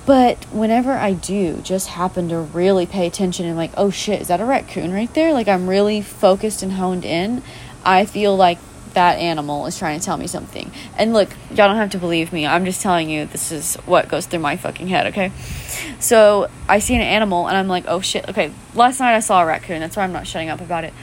But 0.06 0.44
whenever 0.46 0.92
I 0.92 1.12
do 1.12 1.60
just 1.62 1.88
happen 1.88 2.30
to 2.30 2.38
really 2.38 2.86
pay 2.86 3.06
attention 3.06 3.44
and 3.44 3.56
like, 3.56 3.72
oh 3.76 3.90
shit, 3.90 4.22
is 4.22 4.28
that 4.28 4.40
a 4.40 4.44
raccoon 4.44 4.92
right 4.92 5.12
there? 5.12 5.32
Like 5.34 5.48
I'm 5.48 5.68
really 5.68 6.00
focused 6.00 6.62
and 6.62 6.72
honed 6.72 7.04
in, 7.04 7.42
I 7.84 8.06
feel 8.06 8.34
like 8.34 8.58
that 8.94 9.18
animal 9.18 9.66
is 9.66 9.78
trying 9.78 9.98
to 9.98 10.04
tell 10.04 10.16
me 10.16 10.26
something. 10.26 10.72
And 10.96 11.12
look, 11.12 11.28
y'all 11.50 11.68
don't 11.68 11.76
have 11.76 11.90
to 11.90 11.98
believe 11.98 12.32
me. 12.32 12.46
I'm 12.46 12.64
just 12.64 12.80
telling 12.80 13.10
you 13.10 13.26
this 13.26 13.52
is 13.52 13.76
what 13.84 14.08
goes 14.08 14.26
through 14.26 14.40
my 14.40 14.56
fucking 14.56 14.88
head, 14.88 15.08
okay? 15.08 15.30
So 16.00 16.48
I 16.68 16.78
see 16.78 16.94
an 16.94 17.02
animal 17.02 17.46
and 17.46 17.56
I'm 17.56 17.68
like, 17.68 17.84
oh 17.86 18.00
shit. 18.00 18.28
Okay, 18.28 18.50
last 18.74 19.00
night 19.00 19.14
I 19.14 19.20
saw 19.20 19.42
a 19.42 19.46
raccoon. 19.46 19.80
That's 19.80 19.96
why 19.96 20.04
I'm 20.04 20.12
not 20.12 20.26
shutting 20.26 20.48
up 20.48 20.60
about 20.60 20.84
it. 20.84 20.94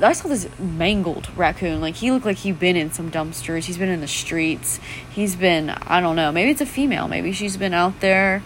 I 0.00 0.12
saw 0.12 0.28
this 0.28 0.48
mangled 0.58 1.28
raccoon. 1.36 1.80
Like 1.80 1.96
he 1.96 2.10
looked 2.10 2.26
like 2.26 2.38
he'd 2.38 2.58
been 2.58 2.76
in 2.76 2.90
some 2.92 3.10
dumpsters. 3.10 3.64
He's 3.64 3.78
been 3.78 3.88
in 3.88 4.00
the 4.00 4.08
streets. 4.08 4.80
He's 5.10 5.36
been 5.36 5.70
I 5.70 6.00
don't 6.00 6.16
know. 6.16 6.32
Maybe 6.32 6.50
it's 6.50 6.60
a 6.60 6.66
female. 6.66 7.06
Maybe 7.06 7.32
she's 7.32 7.56
been 7.56 7.74
out 7.74 8.00
there, 8.00 8.42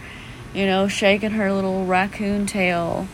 you 0.53 0.65
know, 0.65 0.87
shaking 0.87 1.31
her 1.31 1.51
little 1.51 1.85
raccoon 1.85 2.45
tail. 2.45 3.07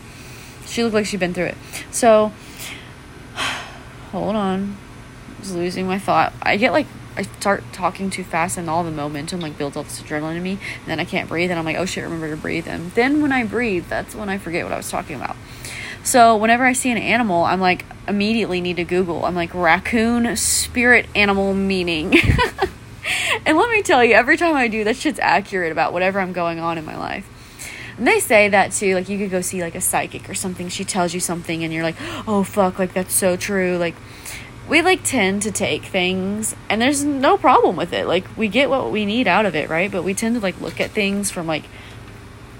She 0.66 0.82
looked 0.82 0.94
like 0.94 1.06
she'd 1.06 1.20
been 1.20 1.34
through 1.34 1.46
it. 1.46 1.56
So 1.90 2.32
hold 4.12 4.36
on. 4.36 4.76
I 5.36 5.40
was 5.40 5.54
losing 5.54 5.86
my 5.86 5.98
thought. 5.98 6.32
I 6.42 6.56
get 6.56 6.72
like 6.72 6.86
I 7.16 7.22
start 7.22 7.64
talking 7.72 8.10
too 8.10 8.24
fast 8.24 8.58
and 8.58 8.68
all 8.68 8.84
the 8.84 8.90
momentum 8.90 9.40
like 9.40 9.56
builds 9.56 9.78
up 9.78 9.86
this 9.86 10.02
adrenaline 10.02 10.36
in 10.36 10.42
me 10.42 10.52
and 10.52 10.86
then 10.86 11.00
I 11.00 11.06
can't 11.06 11.30
breathe 11.30 11.50
and 11.50 11.58
I'm 11.58 11.64
like, 11.64 11.76
oh 11.76 11.86
shit, 11.86 12.04
remember 12.04 12.28
to 12.28 12.36
breathe. 12.36 12.68
And 12.68 12.90
then 12.92 13.22
when 13.22 13.32
I 13.32 13.44
breathe, 13.44 13.86
that's 13.88 14.14
when 14.14 14.28
I 14.28 14.36
forget 14.36 14.64
what 14.64 14.74
I 14.74 14.76
was 14.76 14.90
talking 14.90 15.16
about. 15.16 15.36
So 16.06 16.36
whenever 16.36 16.64
I 16.64 16.72
see 16.72 16.92
an 16.92 16.98
animal, 16.98 17.42
I'm 17.42 17.60
like 17.60 17.84
immediately 18.06 18.60
need 18.60 18.76
to 18.76 18.84
Google. 18.84 19.24
I'm 19.24 19.34
like 19.34 19.52
raccoon 19.52 20.36
spirit 20.36 21.06
animal 21.16 21.52
meaning. 21.52 22.14
and 23.44 23.58
let 23.58 23.70
me 23.70 23.82
tell 23.82 24.04
you, 24.04 24.14
every 24.14 24.36
time 24.36 24.54
I 24.54 24.68
do, 24.68 24.84
that 24.84 24.94
shit's 24.94 25.18
accurate 25.18 25.72
about 25.72 25.92
whatever 25.92 26.20
I'm 26.20 26.32
going 26.32 26.60
on 26.60 26.78
in 26.78 26.84
my 26.84 26.96
life. 26.96 27.28
And 27.98 28.06
they 28.06 28.20
say 28.20 28.48
that 28.50 28.70
too, 28.70 28.94
like 28.94 29.08
you 29.08 29.18
could 29.18 29.32
go 29.32 29.40
see 29.40 29.60
like 29.62 29.74
a 29.74 29.80
psychic 29.80 30.30
or 30.30 30.34
something. 30.34 30.68
She 30.68 30.84
tells 30.84 31.12
you 31.12 31.18
something 31.18 31.64
and 31.64 31.72
you're 31.72 31.82
like, 31.82 31.96
oh 32.28 32.44
fuck, 32.44 32.78
like 32.78 32.94
that's 32.94 33.12
so 33.12 33.36
true. 33.36 33.76
Like 33.76 33.96
we 34.68 34.82
like 34.82 35.02
tend 35.02 35.42
to 35.42 35.50
take 35.50 35.86
things 35.86 36.54
and 36.68 36.80
there's 36.80 37.02
no 37.02 37.36
problem 37.36 37.76
with 37.76 37.92
it 37.92 38.06
like 38.06 38.24
we 38.36 38.48
get 38.48 38.68
what 38.68 38.90
we 38.90 39.06
need 39.06 39.28
out 39.28 39.46
of 39.46 39.54
it 39.54 39.68
right 39.68 39.92
but 39.92 40.02
we 40.02 40.12
tend 40.12 40.34
to 40.34 40.40
like 40.40 40.60
look 40.60 40.80
at 40.80 40.90
things 40.90 41.30
from 41.30 41.46
like 41.46 41.62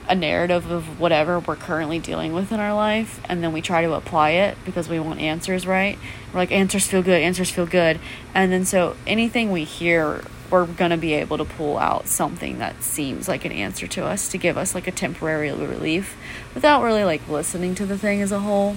a 0.08 0.14
narrative 0.14 0.70
of 0.70 1.00
whatever 1.00 1.40
we're 1.40 1.56
currently 1.56 1.98
dealing 1.98 2.32
with 2.32 2.52
in 2.52 2.60
our 2.60 2.74
life 2.74 3.20
and 3.28 3.42
then 3.42 3.52
we 3.52 3.60
try 3.60 3.82
to 3.82 3.92
apply 3.94 4.30
it 4.30 4.56
because 4.64 4.88
we 4.88 5.00
want 5.00 5.20
answers 5.20 5.66
right. 5.66 5.98
We're 6.32 6.40
like 6.40 6.52
answers 6.52 6.86
feel 6.86 7.02
good 7.02 7.20
answers 7.20 7.50
feel 7.50 7.66
good. 7.66 7.98
And 8.34 8.52
then 8.52 8.64
so 8.64 8.96
anything 9.06 9.50
we 9.50 9.64
hear 9.64 10.22
we're 10.50 10.66
going 10.66 10.90
to 10.90 10.96
be 10.96 11.14
able 11.14 11.38
to 11.38 11.44
pull 11.44 11.76
out 11.76 12.06
something 12.06 12.58
that 12.58 12.82
seems 12.82 13.28
like 13.28 13.44
an 13.44 13.52
answer 13.52 13.86
to 13.86 14.04
us 14.04 14.28
to 14.28 14.38
give 14.38 14.56
us 14.56 14.74
like 14.74 14.86
a 14.86 14.92
temporary 14.92 15.50
relief 15.50 16.16
without 16.54 16.82
really 16.82 17.04
like 17.04 17.26
listening 17.28 17.74
to 17.74 17.86
the 17.86 17.98
thing 17.98 18.22
as 18.22 18.30
a 18.32 18.40
whole. 18.40 18.76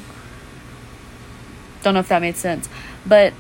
Don't 1.84 1.94
know 1.94 2.00
if 2.00 2.08
that 2.10 2.22
made 2.22 2.36
sense. 2.36 2.68
But, 3.06 3.34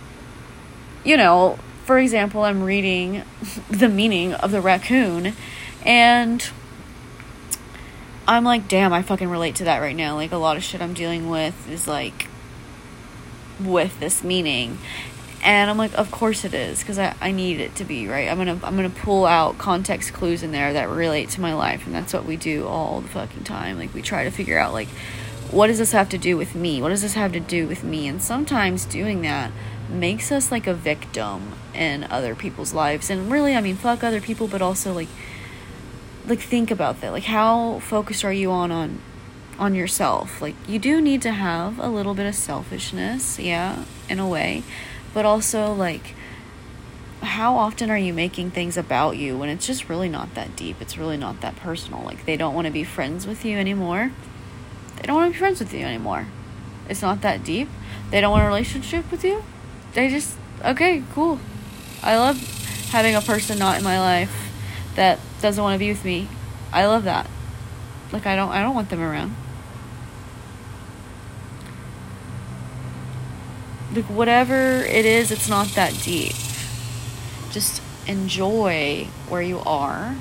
you 1.03 1.17
know, 1.17 1.57
for 1.85 1.97
example, 1.97 2.43
I'm 2.43 2.63
reading 2.63 3.23
the 3.69 3.89
meaning 3.89 4.33
of 4.33 4.51
the 4.51 4.61
raccoon 4.61 5.33
and 5.83 6.49
I'm 8.29 8.43
like, 8.43 8.67
damn, 8.67 8.93
I 8.93 9.01
fucking 9.01 9.27
relate 9.27 9.55
to 9.55 9.63
that 9.63 9.79
right 9.79 9.95
now. 9.95 10.15
Like, 10.15 10.31
a 10.31 10.37
lot 10.37 10.55
of 10.55 10.63
shit 10.63 10.81
I'm 10.81 10.93
dealing 10.93 11.29
with 11.29 11.67
is 11.67 11.87
like 11.87 12.27
with 13.59 13.99
this 13.99 14.23
meaning. 14.23 14.77
And 15.41 15.69
I'm 15.69 15.77
like, 15.77 15.97
of 15.97 16.11
course 16.11 16.45
it 16.45 16.53
is, 16.53 16.79
because 16.79 16.99
I, 16.99 17.15
I 17.19 17.31
need 17.31 17.59
it 17.59 17.73
to 17.75 17.85
be, 17.85 18.07
right? 18.07 18.29
I'm 18.29 18.37
gonna 18.37 18.59
I'm 18.61 18.75
gonna 18.75 18.89
pull 18.89 19.25
out 19.25 19.57
context 19.57 20.13
clues 20.13 20.43
in 20.43 20.51
there 20.51 20.73
that 20.73 20.89
relate 20.89 21.29
to 21.29 21.41
my 21.41 21.53
life, 21.53 21.85
and 21.85 21.95
that's 21.95 22.13
what 22.13 22.25
we 22.25 22.35
do 22.35 22.67
all 22.67 23.01
the 23.01 23.07
fucking 23.07 23.45
time. 23.45 23.79
Like 23.79 23.93
we 23.93 24.01
try 24.01 24.25
to 24.25 24.31
figure 24.31 24.59
out 24.59 24.73
like 24.73 24.89
what 25.49 25.67
does 25.67 25.79
this 25.79 25.93
have 25.93 26.09
to 26.09 26.17
do 26.17 26.37
with 26.37 26.53
me? 26.53 26.81
What 26.81 26.89
does 26.89 27.01
this 27.01 27.15
have 27.15 27.31
to 27.31 27.39
do 27.39 27.67
with 27.67 27.83
me? 27.83 28.07
And 28.07 28.21
sometimes 28.21 28.85
doing 28.85 29.21
that 29.21 29.51
makes 29.89 30.31
us 30.31 30.51
like 30.51 30.67
a 30.67 30.73
victim 30.75 31.53
in 31.73 32.03
other 32.03 32.35
people's 32.35 32.73
lives. 32.73 33.09
And 33.09 33.31
really, 33.31 33.55
I 33.55 33.61
mean, 33.61 33.75
fuck 33.75 34.03
other 34.03 34.21
people, 34.21 34.47
but 34.47 34.61
also 34.61 34.93
like 34.93 35.07
like 36.29 36.39
think 36.39 36.71
about 36.71 37.01
that. 37.01 37.11
Like 37.11 37.23
how 37.23 37.79
focused 37.79 38.23
are 38.23 38.33
you 38.33 38.51
on 38.51 38.71
on 38.71 39.01
on 39.57 39.75
yourself? 39.75 40.41
Like 40.41 40.55
you 40.67 40.79
do 40.79 41.01
need 41.01 41.21
to 41.23 41.31
have 41.31 41.79
a 41.79 41.89
little 41.89 42.13
bit 42.13 42.25
of 42.25 42.35
selfishness, 42.35 43.39
yeah, 43.39 43.83
in 44.07 44.19
a 44.19 44.27
way, 44.27 44.63
but 45.13 45.25
also 45.25 45.73
like 45.73 46.15
how 47.21 47.57
often 47.57 47.89
are 47.89 47.97
you 47.97 48.13
making 48.13 48.49
things 48.49 48.77
about 48.77 49.17
you 49.17 49.37
when 49.37 49.49
it's 49.49 49.67
just 49.67 49.89
really 49.89 50.07
not 50.07 50.33
that 50.35 50.55
deep? 50.55 50.77
It's 50.79 50.97
really 50.97 51.17
not 51.17 51.41
that 51.41 51.57
personal. 51.57 52.01
Like 52.03 52.25
they 52.25 52.37
don't 52.37 52.53
want 52.53 52.67
to 52.67 52.71
be 52.71 52.85
friends 52.85 53.27
with 53.27 53.43
you 53.43 53.57
anymore 53.57 54.11
they 54.99 55.07
don't 55.07 55.15
want 55.15 55.29
to 55.29 55.33
be 55.33 55.39
friends 55.39 55.59
with 55.59 55.73
you 55.73 55.85
anymore. 55.85 56.27
It's 56.89 57.01
not 57.01 57.21
that 57.21 57.43
deep. 57.43 57.69
They 58.11 58.19
don't 58.19 58.31
want 58.31 58.43
a 58.43 58.47
relationship 58.47 59.09
with 59.11 59.23
you. 59.23 59.43
They 59.93 60.09
just, 60.09 60.35
okay, 60.63 61.03
cool. 61.13 61.39
I 62.03 62.17
love 62.17 62.37
having 62.89 63.15
a 63.15 63.21
person 63.21 63.59
not 63.59 63.77
in 63.77 63.83
my 63.83 63.99
life 63.99 64.51
that 64.95 65.19
doesn't 65.41 65.63
want 65.63 65.75
to 65.75 65.79
be 65.79 65.89
with 65.89 66.03
me. 66.05 66.27
I 66.71 66.85
love 66.85 67.03
that. 67.05 67.29
Like 68.11 68.25
I 68.25 68.35
don't 68.35 68.49
I 68.49 68.61
don't 68.61 68.75
want 68.75 68.89
them 68.89 69.01
around. 69.01 69.35
Like 73.93 74.05
whatever 74.05 74.83
it 74.83 75.05
is, 75.05 75.31
it's 75.31 75.49
not 75.49 75.67
that 75.69 75.93
deep. 76.03 76.35
Just 77.51 77.81
enjoy 78.07 79.07
where 79.27 79.41
you 79.41 79.59
are 79.59 80.15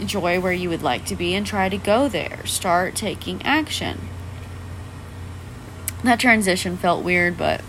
Enjoy 0.00 0.40
where 0.40 0.52
you 0.52 0.70
would 0.70 0.82
like 0.82 1.04
to 1.06 1.14
be 1.14 1.34
and 1.34 1.46
try 1.46 1.68
to 1.68 1.76
go 1.76 2.08
there. 2.08 2.46
Start 2.46 2.94
taking 2.94 3.42
action. 3.42 4.08
That 6.02 6.18
transition 6.18 6.78
felt 6.78 7.04
weird, 7.04 7.36
but 7.36 7.60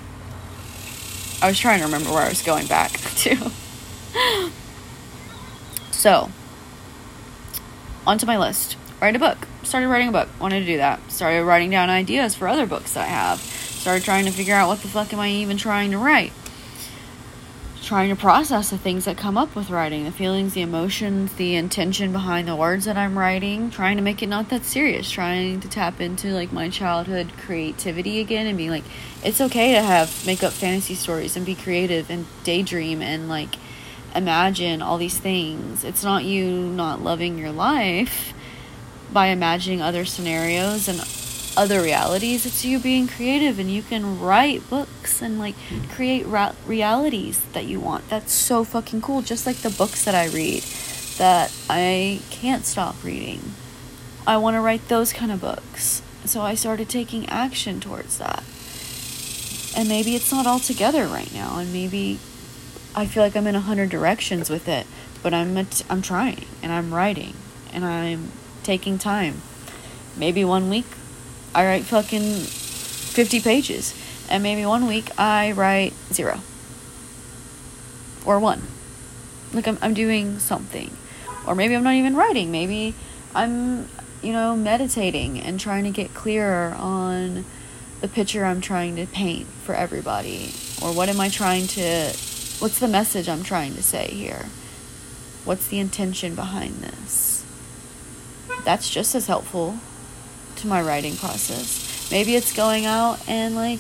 I 1.41 1.47
was 1.47 1.59
trying 1.59 1.79
to 1.79 1.85
remember 1.85 2.09
where 2.09 2.23
I 2.23 2.29
was 2.29 2.41
going 2.41 2.67
back 2.67 2.91
to. 3.17 3.51
So, 6.01 6.31
onto 8.08 8.25
my 8.25 8.38
list. 8.38 8.75
Write 9.00 9.15
a 9.15 9.20
book. 9.20 9.48
Started 9.62 9.88
writing 9.88 10.08
a 10.08 10.12
book. 10.12 10.29
Wanted 10.39 10.62
to 10.62 10.65
do 10.65 10.77
that. 10.77 11.12
Started 11.12 11.43
writing 11.43 11.70
down 11.70 11.89
ideas 11.89 12.34
for 12.34 12.48
other 12.48 12.65
books 12.65 12.93
that 12.93 13.03
I 13.03 13.12
have. 13.12 13.39
Started 13.39 14.03
trying 14.03 14.25
to 14.25 14.31
figure 14.31 14.55
out 14.55 14.67
what 14.67 14.81
the 14.81 14.88
fuck 14.88 15.13
am 15.13 15.20
I 15.20 15.29
even 15.29 15.58
trying 15.58 15.91
to 15.91 15.98
write 15.98 16.34
trying 17.91 18.10
to 18.10 18.15
process 18.15 18.70
the 18.70 18.77
things 18.77 19.03
that 19.03 19.17
come 19.17 19.38
up 19.38 19.53
with 19.55 19.70
writing 19.70 20.05
the 20.05 20.12
feelings, 20.12 20.53
the 20.53 20.62
emotions, 20.62 21.34
the 21.34 21.55
intention 21.55 22.12
behind 22.12 22.48
the 22.48 22.55
words 22.55 22.86
that 22.86 22.96
I'm 22.96 23.17
writing, 23.17 23.70
trying 23.70 23.98
to 23.98 24.01
make 24.01 24.24
it 24.24 24.29
not 24.29 24.50
that 24.50 24.63
serious, 24.63 25.12
trying 25.12 25.60
to 25.60 25.67
tap 25.67 26.00
into 26.00 26.27
like 26.27 26.53
my 26.53 26.70
childhood 26.70 27.34
creativity 27.38 28.20
again 28.22 28.48
and 28.48 28.58
being 28.58 28.70
like, 28.70 28.86
it's 29.25 29.41
okay 29.41 29.74
to 29.74 29.81
have 29.81 30.25
make 30.25 30.41
up 30.41 30.53
fantasy 30.53 30.96
stories 30.96 31.36
and 31.36 31.46
be 31.46 31.55
creative 31.55 32.10
and 32.10 32.27
daydream 32.46 33.01
and 33.01 33.27
like 33.27 33.55
imagine 34.15 34.81
all 34.81 34.97
these 34.97 35.19
things. 35.19 35.83
It's 35.83 36.03
not 36.03 36.23
you 36.23 36.49
not 36.51 37.01
loving 37.01 37.37
your 37.37 37.51
life 37.51 38.33
by 39.11 39.27
imagining 39.27 39.81
other 39.81 40.05
scenarios 40.05 40.87
and 40.87 41.01
other 41.57 41.81
realities. 41.81 42.45
It's 42.45 42.63
you 42.63 42.79
being 42.79 43.07
creative 43.07 43.59
and 43.59 43.69
you 43.69 43.81
can 43.81 44.19
write 44.19 44.69
books 44.69 45.21
and 45.21 45.39
like 45.39 45.55
create 45.89 46.25
ra- 46.25 46.55
realities 46.65 47.41
that 47.53 47.65
you 47.65 47.79
want. 47.79 48.09
That's 48.09 48.31
so 48.31 48.63
fucking 48.63 49.01
cool. 49.01 49.21
Just 49.21 49.45
like 49.45 49.57
the 49.57 49.69
books 49.69 50.05
that 50.05 50.15
I 50.15 50.27
read 50.27 50.63
that 51.17 51.53
I 51.69 52.21
can't 52.29 52.65
stop 52.65 53.03
reading. 53.03 53.53
I 54.25 54.37
want 54.37 54.55
to 54.55 54.61
write 54.61 54.87
those 54.87 55.13
kind 55.13 55.31
of 55.31 55.41
books. 55.41 56.01
So 56.25 56.41
I 56.41 56.55
started 56.55 56.87
taking 56.89 57.27
action 57.27 57.79
towards 57.79 58.17
that. 58.17 58.43
And 59.75 59.89
maybe 59.89 60.15
it's 60.15 60.31
not 60.31 60.45
all 60.45 60.59
together 60.59 61.05
right 61.07 61.33
now 61.33 61.57
and 61.57 61.73
maybe 61.73 62.19
I 62.95 63.05
feel 63.05 63.24
like 63.24 63.36
I'm 63.36 63.48
in 63.48 63.55
a 63.55 63.62
hundred 63.62 63.89
directions 63.89 64.50
with 64.50 64.67
it, 64.67 64.86
but 65.24 65.33
I'm 65.33 65.57
i 65.57 65.65
I'm 65.89 66.01
trying 66.01 66.45
and 66.62 66.71
I'm 66.71 66.93
writing 66.93 67.33
and 67.74 67.86
I'm 67.86 68.31
taking 68.63 68.98
time. 68.98 69.41
Maybe 70.17 70.43
one 70.43 70.69
week 70.69 70.86
I 71.53 71.65
write 71.65 71.83
fucking 71.83 72.21
50 72.21 73.41
pages. 73.41 73.93
And 74.29 74.43
maybe 74.43 74.65
one 74.65 74.88
week 74.88 75.10
I 75.17 75.51
write 75.51 75.93
zero. 76.13 76.39
Or 78.25 78.39
one. 78.39 78.62
Like 79.53 79.67
I'm, 79.67 79.77
I'm 79.81 79.93
doing 79.93 80.39
something. 80.39 80.95
Or 81.45 81.55
maybe 81.55 81.75
I'm 81.75 81.83
not 81.83 81.95
even 81.95 82.15
writing. 82.15 82.51
Maybe 82.51 82.95
I'm, 83.36 83.89
you 84.21 84.31
know, 84.31 84.55
meditating 84.55 85.39
and 85.41 85.60
trying 85.60 85.83
to 85.83 85.89
get 85.89 86.13
clearer 86.13 86.74
on 86.77 87.43
the 88.00 88.07
picture 88.07 88.45
I'm 88.45 88.62
trying 88.62 88.95
to 88.95 89.05
paint 89.05 89.48
for 89.48 89.75
everybody. 89.75 90.53
Or 90.81 90.93
what 90.93 91.10
am 91.10 91.19
I 91.19 91.27
trying 91.27 91.67
to, 91.67 92.13
what's 92.61 92.77
the 92.77 92.87
message 92.87 93.27
I'm 93.27 93.43
trying 93.43 93.73
to 93.73 93.81
say 93.81 94.07
here? 94.07 94.45
What's 95.45 95.67
the 95.67 95.79
intention 95.79 96.35
behind 96.35 96.75
this? 96.75 97.43
That's 98.63 98.87
just 98.87 99.15
as 99.15 99.25
helpful 99.25 99.77
to 100.57 100.67
my 100.67 100.81
writing 100.81 101.15
process. 101.15 102.09
Maybe 102.11 102.35
it's 102.35 102.53
going 102.53 102.85
out 102.85 103.27
and 103.27 103.55
like 103.55 103.79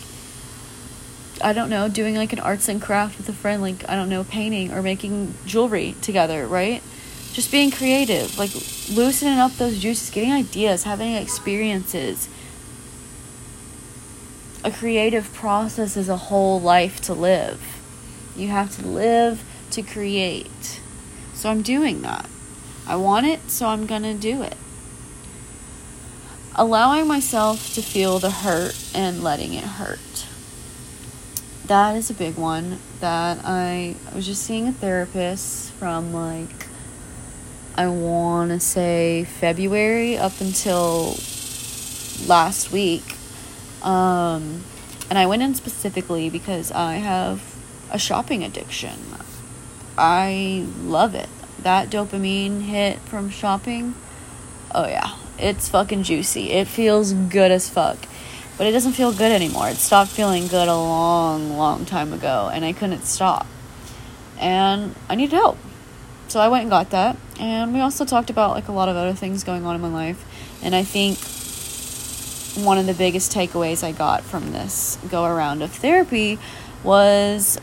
I 1.43 1.53
don't 1.53 1.69
know, 1.69 1.87
doing 1.89 2.15
like 2.15 2.33
an 2.33 2.39
arts 2.39 2.69
and 2.69 2.81
craft 2.81 3.17
with 3.17 3.29
a 3.29 3.33
friend, 3.33 3.61
like 3.61 3.87
I 3.87 3.95
don't 3.95 4.09
know, 4.09 4.23
painting 4.23 4.71
or 4.71 4.81
making 4.81 5.35
jewelry 5.45 5.95
together, 6.01 6.47
right? 6.47 6.81
Just 7.33 7.51
being 7.51 7.69
creative, 7.69 8.37
like 8.37 8.51
loosening 8.89 9.37
up 9.37 9.53
those 9.53 9.79
juices, 9.79 10.09
getting 10.09 10.31
ideas, 10.31 10.83
having 10.83 11.13
experiences. 11.13 12.27
A 14.63 14.71
creative 14.71 15.31
process 15.33 15.95
is 15.97 16.09
a 16.09 16.17
whole 16.17 16.59
life 16.59 16.99
to 17.01 17.13
live. 17.13 17.70
You 18.41 18.49
have 18.49 18.75
to 18.77 18.87
live 18.87 19.43
to 19.71 19.81
create. 19.81 20.81
So 21.33 21.49
I'm 21.49 21.61
doing 21.61 22.01
that. 22.01 22.29
I 22.87 22.95
want 22.95 23.25
it, 23.25 23.49
so 23.49 23.67
I'm 23.67 23.85
going 23.85 24.03
to 24.03 24.13
do 24.13 24.41
it 24.41 24.57
allowing 26.55 27.07
myself 27.07 27.73
to 27.73 27.81
feel 27.81 28.19
the 28.19 28.29
hurt 28.29 28.77
and 28.93 29.23
letting 29.23 29.53
it 29.53 29.63
hurt. 29.63 30.27
That 31.65 31.95
is 31.95 32.09
a 32.09 32.13
big 32.13 32.35
one 32.35 32.79
that 32.99 33.39
I, 33.45 33.95
I 34.11 34.15
was 34.15 34.25
just 34.25 34.43
seeing 34.43 34.67
a 34.67 34.71
therapist 34.73 35.71
from 35.73 36.11
like 36.11 36.67
I 37.75 37.87
want 37.87 38.51
to 38.51 38.59
say 38.59 39.23
February 39.23 40.17
up 40.17 40.41
until 40.41 41.15
last 42.27 42.71
week. 42.71 43.15
Um, 43.81 44.63
and 45.09 45.17
I 45.17 45.25
went 45.25 45.41
in 45.41 45.55
specifically 45.55 46.29
because 46.29 46.71
I 46.71 46.95
have 46.95 47.41
a 47.91 47.99
shopping 47.99 48.43
addiction. 48.43 48.97
I 49.97 50.65
love 50.83 51.13
it. 51.15 51.29
That 51.61 51.89
dopamine 51.89 52.61
hit 52.61 52.99
from 52.99 53.29
shopping, 53.29 53.93
oh 54.73 54.87
yeah, 54.87 55.15
it's 55.37 55.69
fucking 55.69 56.03
juicy. 56.03 56.51
It 56.51 56.67
feels 56.67 57.13
good 57.13 57.51
as 57.51 57.69
fuck. 57.69 57.97
But 58.57 58.67
it 58.67 58.71
doesn't 58.71 58.93
feel 58.93 59.11
good 59.11 59.31
anymore. 59.31 59.69
It 59.69 59.77
stopped 59.77 60.11
feeling 60.11 60.47
good 60.47 60.67
a 60.67 60.75
long, 60.75 61.57
long 61.57 61.85
time 61.85 62.13
ago, 62.13 62.49
and 62.51 62.63
I 62.65 62.73
couldn't 62.73 63.05
stop. 63.05 63.47
And 64.39 64.95
I 65.09 65.15
needed 65.15 65.33
help. 65.33 65.57
So 66.27 66.39
I 66.39 66.47
went 66.47 66.61
and 66.61 66.69
got 66.69 66.91
that. 66.91 67.17
And 67.39 67.73
we 67.73 67.79
also 67.79 68.05
talked 68.05 68.29
about 68.29 68.51
like 68.51 68.67
a 68.67 68.71
lot 68.71 68.87
of 68.87 68.95
other 68.95 69.13
things 69.13 69.43
going 69.43 69.65
on 69.65 69.75
in 69.75 69.81
my 69.81 69.89
life. 69.89 70.23
And 70.63 70.75
I 70.75 70.83
think 70.83 71.17
one 72.65 72.77
of 72.77 72.85
the 72.85 72.93
biggest 72.93 73.31
takeaways 73.31 73.83
I 73.83 73.91
got 73.91 74.23
from 74.23 74.51
this 74.51 74.97
go 75.09 75.25
around 75.25 75.61
of 75.61 75.71
therapy 75.71 76.37
was 76.83 77.59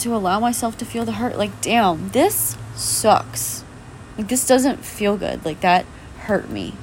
to 0.00 0.14
allow 0.14 0.40
myself 0.40 0.76
to 0.78 0.84
feel 0.84 1.04
the 1.04 1.12
hurt. 1.12 1.36
Like, 1.36 1.60
damn, 1.60 2.10
this 2.10 2.56
sucks. 2.74 3.64
Like, 4.18 4.28
this 4.28 4.46
doesn't 4.46 4.84
feel 4.84 5.16
good. 5.16 5.44
Like, 5.44 5.60
that 5.60 5.86
hurt 6.18 6.50
me 6.50 6.74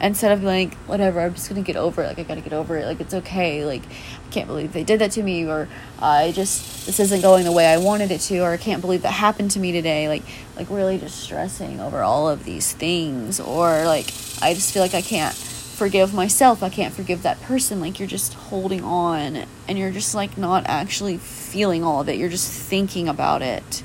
instead 0.00 0.32
of 0.32 0.42
like 0.42 0.74
whatever 0.86 1.20
i'm 1.20 1.34
just 1.34 1.48
gonna 1.48 1.60
get 1.60 1.76
over 1.76 2.02
it 2.02 2.06
like 2.06 2.18
i 2.18 2.22
gotta 2.22 2.40
get 2.40 2.52
over 2.52 2.76
it 2.76 2.86
like 2.86 3.00
it's 3.00 3.12
okay 3.12 3.64
like 3.66 3.82
i 3.82 4.30
can't 4.30 4.46
believe 4.46 4.72
they 4.72 4.82
did 4.82 4.98
that 4.98 5.10
to 5.10 5.22
me 5.22 5.46
or 5.46 5.68
i 6.00 6.32
just 6.32 6.86
this 6.86 6.98
isn't 6.98 7.20
going 7.20 7.44
the 7.44 7.52
way 7.52 7.66
i 7.66 7.76
wanted 7.76 8.10
it 8.10 8.20
to 8.20 8.38
or 8.38 8.50
i 8.50 8.56
can't 8.56 8.80
believe 8.80 9.02
that 9.02 9.12
happened 9.12 9.50
to 9.50 9.58
me 9.58 9.72
today 9.72 10.08
like 10.08 10.22
like 10.56 10.68
really 10.70 10.96
just 10.96 11.20
stressing 11.20 11.80
over 11.80 12.00
all 12.00 12.28
of 12.28 12.44
these 12.44 12.72
things 12.72 13.38
or 13.40 13.84
like 13.84 14.06
i 14.40 14.54
just 14.54 14.72
feel 14.72 14.82
like 14.82 14.94
i 14.94 15.02
can't 15.02 15.34
forgive 15.80 16.12
myself 16.12 16.62
i 16.62 16.68
can't 16.68 16.92
forgive 16.92 17.22
that 17.22 17.40
person. 17.40 17.80
Like 17.80 17.98
you're 17.98 18.06
just 18.06 18.34
holding 18.34 18.84
on 18.84 19.46
and 19.66 19.78
you're 19.78 19.90
just 19.90 20.14
like 20.14 20.36
not 20.36 20.64
actually 20.66 21.16
feeling 21.16 21.82
all 21.82 22.02
of 22.02 22.08
it. 22.10 22.18
You're 22.18 22.28
just 22.28 22.52
thinking 22.52 23.08
about 23.08 23.40
it. 23.40 23.82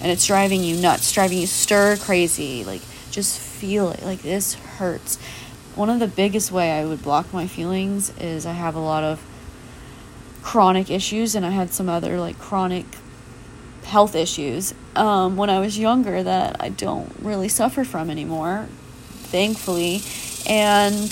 And 0.00 0.10
it's 0.12 0.24
driving 0.24 0.62
you 0.62 0.76
nuts 0.76 1.10
driving 1.10 1.38
you 1.38 1.48
stir 1.48 1.96
crazy. 1.96 2.62
Like 2.62 2.82
just 3.10 3.40
feel 3.40 3.90
it. 3.90 4.04
Like 4.04 4.22
this 4.22 4.54
hurts. 4.54 5.18
One 5.74 5.90
of 5.90 5.98
the 5.98 6.06
biggest 6.06 6.52
way 6.52 6.70
I 6.70 6.84
would 6.84 7.02
block 7.02 7.32
my 7.32 7.48
feelings 7.48 8.16
is 8.20 8.46
I 8.46 8.52
have 8.52 8.76
a 8.76 8.80
lot 8.80 9.02
of 9.02 9.20
chronic 10.42 10.90
issues 10.90 11.34
and 11.34 11.44
I 11.44 11.50
had 11.50 11.72
some 11.72 11.88
other 11.88 12.20
like 12.20 12.38
chronic 12.38 12.86
health 13.82 14.14
issues 14.14 14.74
um, 14.94 15.36
when 15.36 15.50
I 15.50 15.58
was 15.58 15.76
younger 15.76 16.22
that 16.22 16.56
I 16.60 16.68
don't 16.68 17.12
really 17.20 17.48
suffer 17.48 17.82
from 17.82 18.10
anymore, 18.10 18.68
thankfully. 19.32 20.02
And 20.46 21.10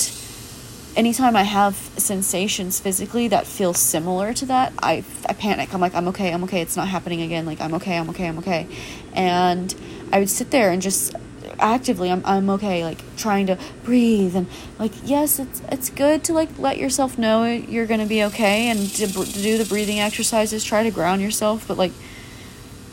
anytime 0.96 1.36
I 1.36 1.42
have 1.42 1.74
sensations 1.96 2.80
physically 2.80 3.28
that 3.28 3.46
feel 3.46 3.74
similar 3.74 4.32
to 4.34 4.46
that, 4.46 4.72
I, 4.82 5.04
I 5.26 5.32
panic. 5.32 5.72
I'm 5.74 5.80
like, 5.80 5.94
I'm 5.94 6.08
okay, 6.08 6.32
I'm 6.32 6.44
okay, 6.44 6.60
it's 6.60 6.76
not 6.76 6.88
happening 6.88 7.22
again. 7.22 7.46
Like, 7.46 7.60
I'm 7.60 7.74
okay, 7.74 7.96
I'm 7.96 8.10
okay, 8.10 8.26
I'm 8.26 8.38
okay. 8.38 8.66
And 9.12 9.74
I 10.12 10.18
would 10.18 10.30
sit 10.30 10.50
there 10.50 10.70
and 10.70 10.82
just 10.82 11.14
actively 11.58 12.10
I'm, 12.10 12.22
I'm 12.24 12.48
okay 12.50 12.84
like 12.84 13.02
trying 13.16 13.46
to 13.46 13.58
breathe 13.84 14.34
and 14.34 14.46
like 14.78 14.92
yes 15.04 15.38
it's 15.38 15.60
it's 15.70 15.90
good 15.90 16.24
to 16.24 16.32
like 16.32 16.58
let 16.58 16.78
yourself 16.78 17.18
know 17.18 17.44
you're 17.44 17.86
gonna 17.86 18.06
be 18.06 18.22
okay 18.24 18.68
and 18.68 18.88
to, 18.94 19.06
to 19.06 19.24
do 19.24 19.58
the 19.58 19.64
breathing 19.64 20.00
exercises 20.00 20.64
try 20.64 20.82
to 20.82 20.90
ground 20.90 21.20
yourself 21.20 21.66
but 21.68 21.76
like 21.76 21.92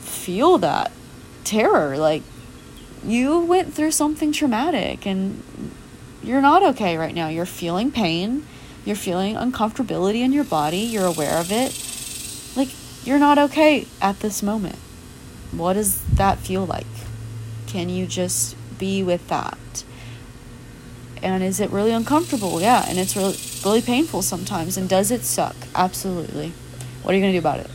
feel 0.01 0.57
that 0.57 0.91
terror 1.43 1.97
like 1.97 2.23
you 3.05 3.39
went 3.39 3.73
through 3.73 3.91
something 3.91 4.31
traumatic 4.31 5.05
and 5.05 5.41
you're 6.24 6.41
not 6.41 6.63
okay 6.63 6.97
right 6.97 7.15
now 7.15 7.27
you're 7.27 7.45
feeling 7.45 7.91
pain 7.91 8.45
you're 8.86 8.95
feeling 8.95 9.36
uncomfortability 9.36 10.21
in 10.21 10.31
your 10.31 10.43
body 10.43 10.79
you're 10.79 11.05
aware 11.05 11.38
of 11.39 11.51
it 11.51 11.74
like 12.55 12.69
you're 13.05 13.19
not 13.19 13.38
okay 13.38 13.86
at 14.01 14.19
this 14.19 14.41
moment 14.41 14.77
what 15.51 15.74
does 15.74 16.01
that 16.15 16.38
feel 16.38 16.65
like 16.65 16.86
can 17.67 17.89
you 17.89 18.07
just 18.07 18.55
be 18.79 19.03
with 19.03 19.27
that? 19.27 19.83
And 21.21 21.43
is 21.43 21.60
it 21.60 21.69
really 21.69 21.91
uncomfortable? 21.91 22.62
Yeah, 22.62 22.86
and 22.88 22.97
it's 22.97 23.15
really 23.15 23.36
really 23.63 23.82
painful 23.82 24.21
sometimes. 24.21 24.77
And 24.77 24.88
does 24.88 25.12
it 25.12 25.23
suck? 25.23 25.56
Absolutely. 25.75 26.53
What 27.03 27.13
are 27.13 27.17
you 27.17 27.21
gonna 27.21 27.34
do 27.34 27.39
about 27.39 27.60
it? 27.60 27.69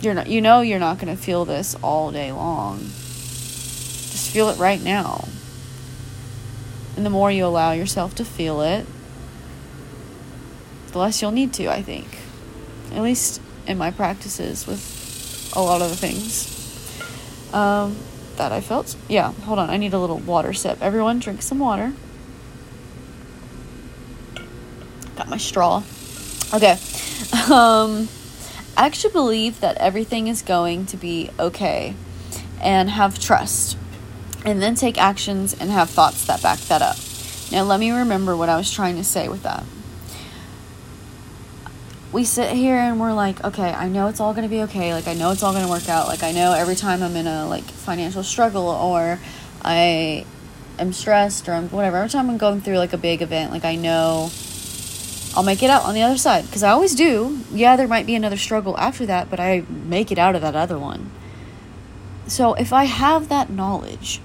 You're 0.00 0.14
not. 0.14 0.26
You 0.26 0.40
know 0.40 0.60
you're 0.60 0.78
not 0.78 0.98
gonna 0.98 1.16
feel 1.16 1.44
this 1.44 1.74
all 1.82 2.10
day 2.10 2.32
long. 2.32 2.90
Feel 4.34 4.48
it 4.48 4.58
right 4.58 4.82
now. 4.82 5.28
And 6.96 7.06
the 7.06 7.10
more 7.10 7.30
you 7.30 7.46
allow 7.46 7.70
yourself 7.70 8.16
to 8.16 8.24
feel 8.24 8.62
it, 8.62 8.84
the 10.90 10.98
less 10.98 11.22
you'll 11.22 11.30
need 11.30 11.52
to. 11.52 11.70
I 11.70 11.82
think, 11.82 12.18
at 12.92 13.00
least 13.00 13.40
in 13.68 13.78
my 13.78 13.92
practices 13.92 14.66
with 14.66 15.52
a 15.54 15.62
lot 15.62 15.82
of 15.82 15.88
the 15.88 15.94
things 15.94 16.50
um, 17.54 17.96
that 18.34 18.50
I 18.50 18.60
felt. 18.60 18.96
Yeah, 19.08 19.30
hold 19.30 19.60
on. 19.60 19.70
I 19.70 19.76
need 19.76 19.94
a 19.94 20.00
little 20.00 20.18
water 20.18 20.52
sip. 20.52 20.82
Everyone, 20.82 21.20
drink 21.20 21.40
some 21.40 21.60
water. 21.60 21.92
Got 25.14 25.28
my 25.28 25.36
straw. 25.36 25.84
Okay. 26.52 26.76
Um, 27.50 28.08
I 28.76 28.86
actually 28.86 29.12
believe 29.12 29.60
that 29.60 29.76
everything 29.76 30.26
is 30.26 30.42
going 30.42 30.86
to 30.86 30.96
be 30.96 31.30
okay 31.38 31.94
and 32.60 32.90
have 32.90 33.20
trust. 33.20 33.76
And 34.44 34.60
then 34.60 34.74
take 34.74 34.98
actions 34.98 35.54
and 35.54 35.70
have 35.70 35.88
thoughts 35.88 36.26
that 36.26 36.42
back 36.42 36.58
that 36.60 36.82
up. 36.82 36.96
Now, 37.50 37.62
let 37.62 37.80
me 37.80 37.90
remember 37.90 38.36
what 38.36 38.48
I 38.48 38.56
was 38.56 38.70
trying 38.70 38.96
to 38.96 39.04
say 39.04 39.28
with 39.28 39.42
that 39.42 39.64
we 42.14 42.22
sit 42.24 42.52
here 42.52 42.76
and 42.76 43.00
we're 43.00 43.12
like, 43.12 43.42
okay, 43.42 43.72
I 43.72 43.88
know 43.88 44.06
it's 44.06 44.20
all 44.20 44.34
going 44.34 44.48
to 44.48 44.48
be 44.48 44.62
okay. 44.62 44.94
Like, 44.94 45.08
I 45.08 45.14
know 45.14 45.32
it's 45.32 45.42
all 45.42 45.52
going 45.52 45.64
to 45.64 45.70
work 45.70 45.88
out. 45.88 46.06
Like, 46.06 46.22
I 46.22 46.30
know 46.30 46.52
every 46.52 46.76
time 46.76 47.02
I'm 47.02 47.16
in 47.16 47.26
a 47.26 47.48
like 47.48 47.64
financial 47.64 48.22
struggle 48.22 48.68
or 48.68 49.18
I 49.62 50.24
am 50.78 50.92
stressed 50.92 51.48
or 51.48 51.54
I'm 51.54 51.68
whatever, 51.70 51.96
every 51.96 52.10
time 52.10 52.30
I'm 52.30 52.38
going 52.38 52.60
through 52.60 52.78
like 52.78 52.92
a 52.92 52.98
big 52.98 53.20
event, 53.20 53.50
like, 53.50 53.64
I 53.64 53.74
know 53.74 54.30
I'll 55.34 55.42
make 55.42 55.64
it 55.64 55.70
out 55.70 55.82
on 55.82 55.94
the 55.94 56.02
other 56.02 56.16
side 56.16 56.46
because 56.46 56.62
I 56.62 56.70
always 56.70 56.94
do. 56.94 57.40
Yeah, 57.50 57.74
there 57.74 57.88
might 57.88 58.06
be 58.06 58.14
another 58.14 58.36
struggle 58.36 58.78
after 58.78 59.04
that, 59.06 59.28
but 59.28 59.40
I 59.40 59.64
make 59.68 60.12
it 60.12 60.18
out 60.18 60.36
of 60.36 60.42
that 60.42 60.54
other 60.54 60.78
one. 60.78 61.10
So, 62.28 62.54
if 62.54 62.72
I 62.72 62.84
have 62.84 63.28
that 63.28 63.50
knowledge, 63.50 64.20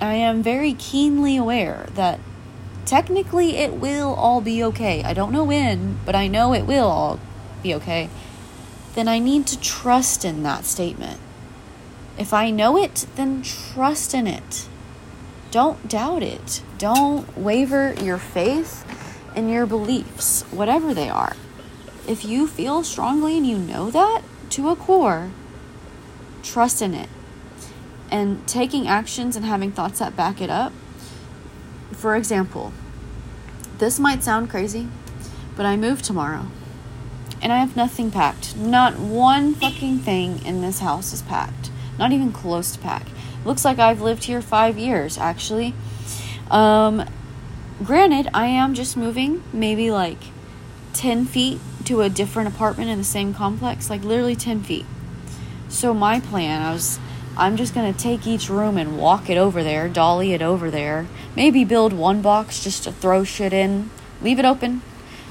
I 0.00 0.14
am 0.14 0.42
very 0.42 0.72
keenly 0.72 1.36
aware 1.36 1.86
that 1.94 2.20
technically 2.86 3.56
it 3.56 3.74
will 3.74 4.14
all 4.14 4.40
be 4.40 4.64
okay. 4.64 5.02
I 5.04 5.12
don't 5.12 5.32
know 5.32 5.44
when, 5.44 5.98
but 6.06 6.14
I 6.14 6.26
know 6.26 6.54
it 6.54 6.66
will 6.66 6.88
all 6.88 7.20
be 7.62 7.74
okay, 7.74 8.08
then 8.94 9.08
I 9.08 9.18
need 9.18 9.46
to 9.48 9.60
trust 9.60 10.24
in 10.24 10.42
that 10.42 10.64
statement. 10.64 11.20
If 12.18 12.32
I 12.32 12.50
know 12.50 12.76
it, 12.76 13.06
then 13.16 13.42
trust 13.42 14.14
in 14.14 14.26
it. 14.26 14.66
Don't 15.50 15.88
doubt 15.88 16.22
it. 16.22 16.62
Don't 16.78 17.36
waver 17.36 17.94
your 17.94 18.18
faith 18.18 18.84
and 19.36 19.50
your 19.50 19.66
beliefs, 19.66 20.42
whatever 20.50 20.94
they 20.94 21.08
are. 21.08 21.36
If 22.08 22.24
you 22.24 22.46
feel 22.46 22.82
strongly 22.82 23.36
and 23.36 23.46
you 23.46 23.58
know 23.58 23.90
that 23.90 24.22
to 24.50 24.70
a 24.70 24.76
core, 24.76 25.30
trust 26.42 26.80
in 26.82 26.94
it. 26.94 27.08
And 28.10 28.46
taking 28.46 28.88
actions 28.88 29.36
and 29.36 29.44
having 29.44 29.70
thoughts 29.70 30.00
that 30.00 30.16
back 30.16 30.40
it 30.40 30.50
up. 30.50 30.72
For 31.92 32.16
example, 32.16 32.72
this 33.78 33.98
might 33.98 34.22
sound 34.22 34.50
crazy, 34.50 34.88
but 35.56 35.64
I 35.64 35.76
move 35.76 36.02
tomorrow 36.02 36.46
and 37.42 37.52
I 37.52 37.58
have 37.58 37.76
nothing 37.76 38.10
packed. 38.10 38.56
Not 38.56 38.98
one 38.98 39.54
fucking 39.54 40.00
thing 40.00 40.44
in 40.44 40.60
this 40.60 40.80
house 40.80 41.12
is 41.12 41.22
packed. 41.22 41.70
Not 41.98 42.12
even 42.12 42.32
close 42.32 42.72
to 42.72 42.78
pack. 42.78 43.06
Looks 43.44 43.64
like 43.64 43.78
I've 43.78 44.00
lived 44.00 44.24
here 44.24 44.42
five 44.42 44.78
years, 44.78 45.16
actually. 45.16 45.74
Um, 46.50 47.08
granted, 47.82 48.28
I 48.34 48.46
am 48.46 48.74
just 48.74 48.96
moving 48.96 49.42
maybe 49.52 49.90
like 49.90 50.18
10 50.92 51.24
feet 51.24 51.58
to 51.84 52.02
a 52.02 52.10
different 52.10 52.54
apartment 52.54 52.90
in 52.90 52.98
the 52.98 53.04
same 53.04 53.32
complex, 53.32 53.88
like 53.88 54.04
literally 54.04 54.36
10 54.36 54.62
feet. 54.62 54.84
So, 55.68 55.94
my 55.94 56.20
plan, 56.20 56.62
I 56.62 56.72
was, 56.72 56.98
I'm 57.36 57.56
just 57.56 57.74
gonna 57.74 57.92
take 57.92 58.26
each 58.26 58.48
room 58.48 58.76
and 58.76 58.98
walk 58.98 59.30
it 59.30 59.38
over 59.38 59.62
there, 59.62 59.88
dolly 59.88 60.32
it 60.32 60.42
over 60.42 60.70
there, 60.70 61.06
maybe 61.36 61.64
build 61.64 61.92
one 61.92 62.22
box 62.22 62.62
just 62.62 62.84
to 62.84 62.92
throw 62.92 63.24
shit 63.24 63.52
in, 63.52 63.90
leave 64.20 64.38
it 64.38 64.44
open, 64.44 64.82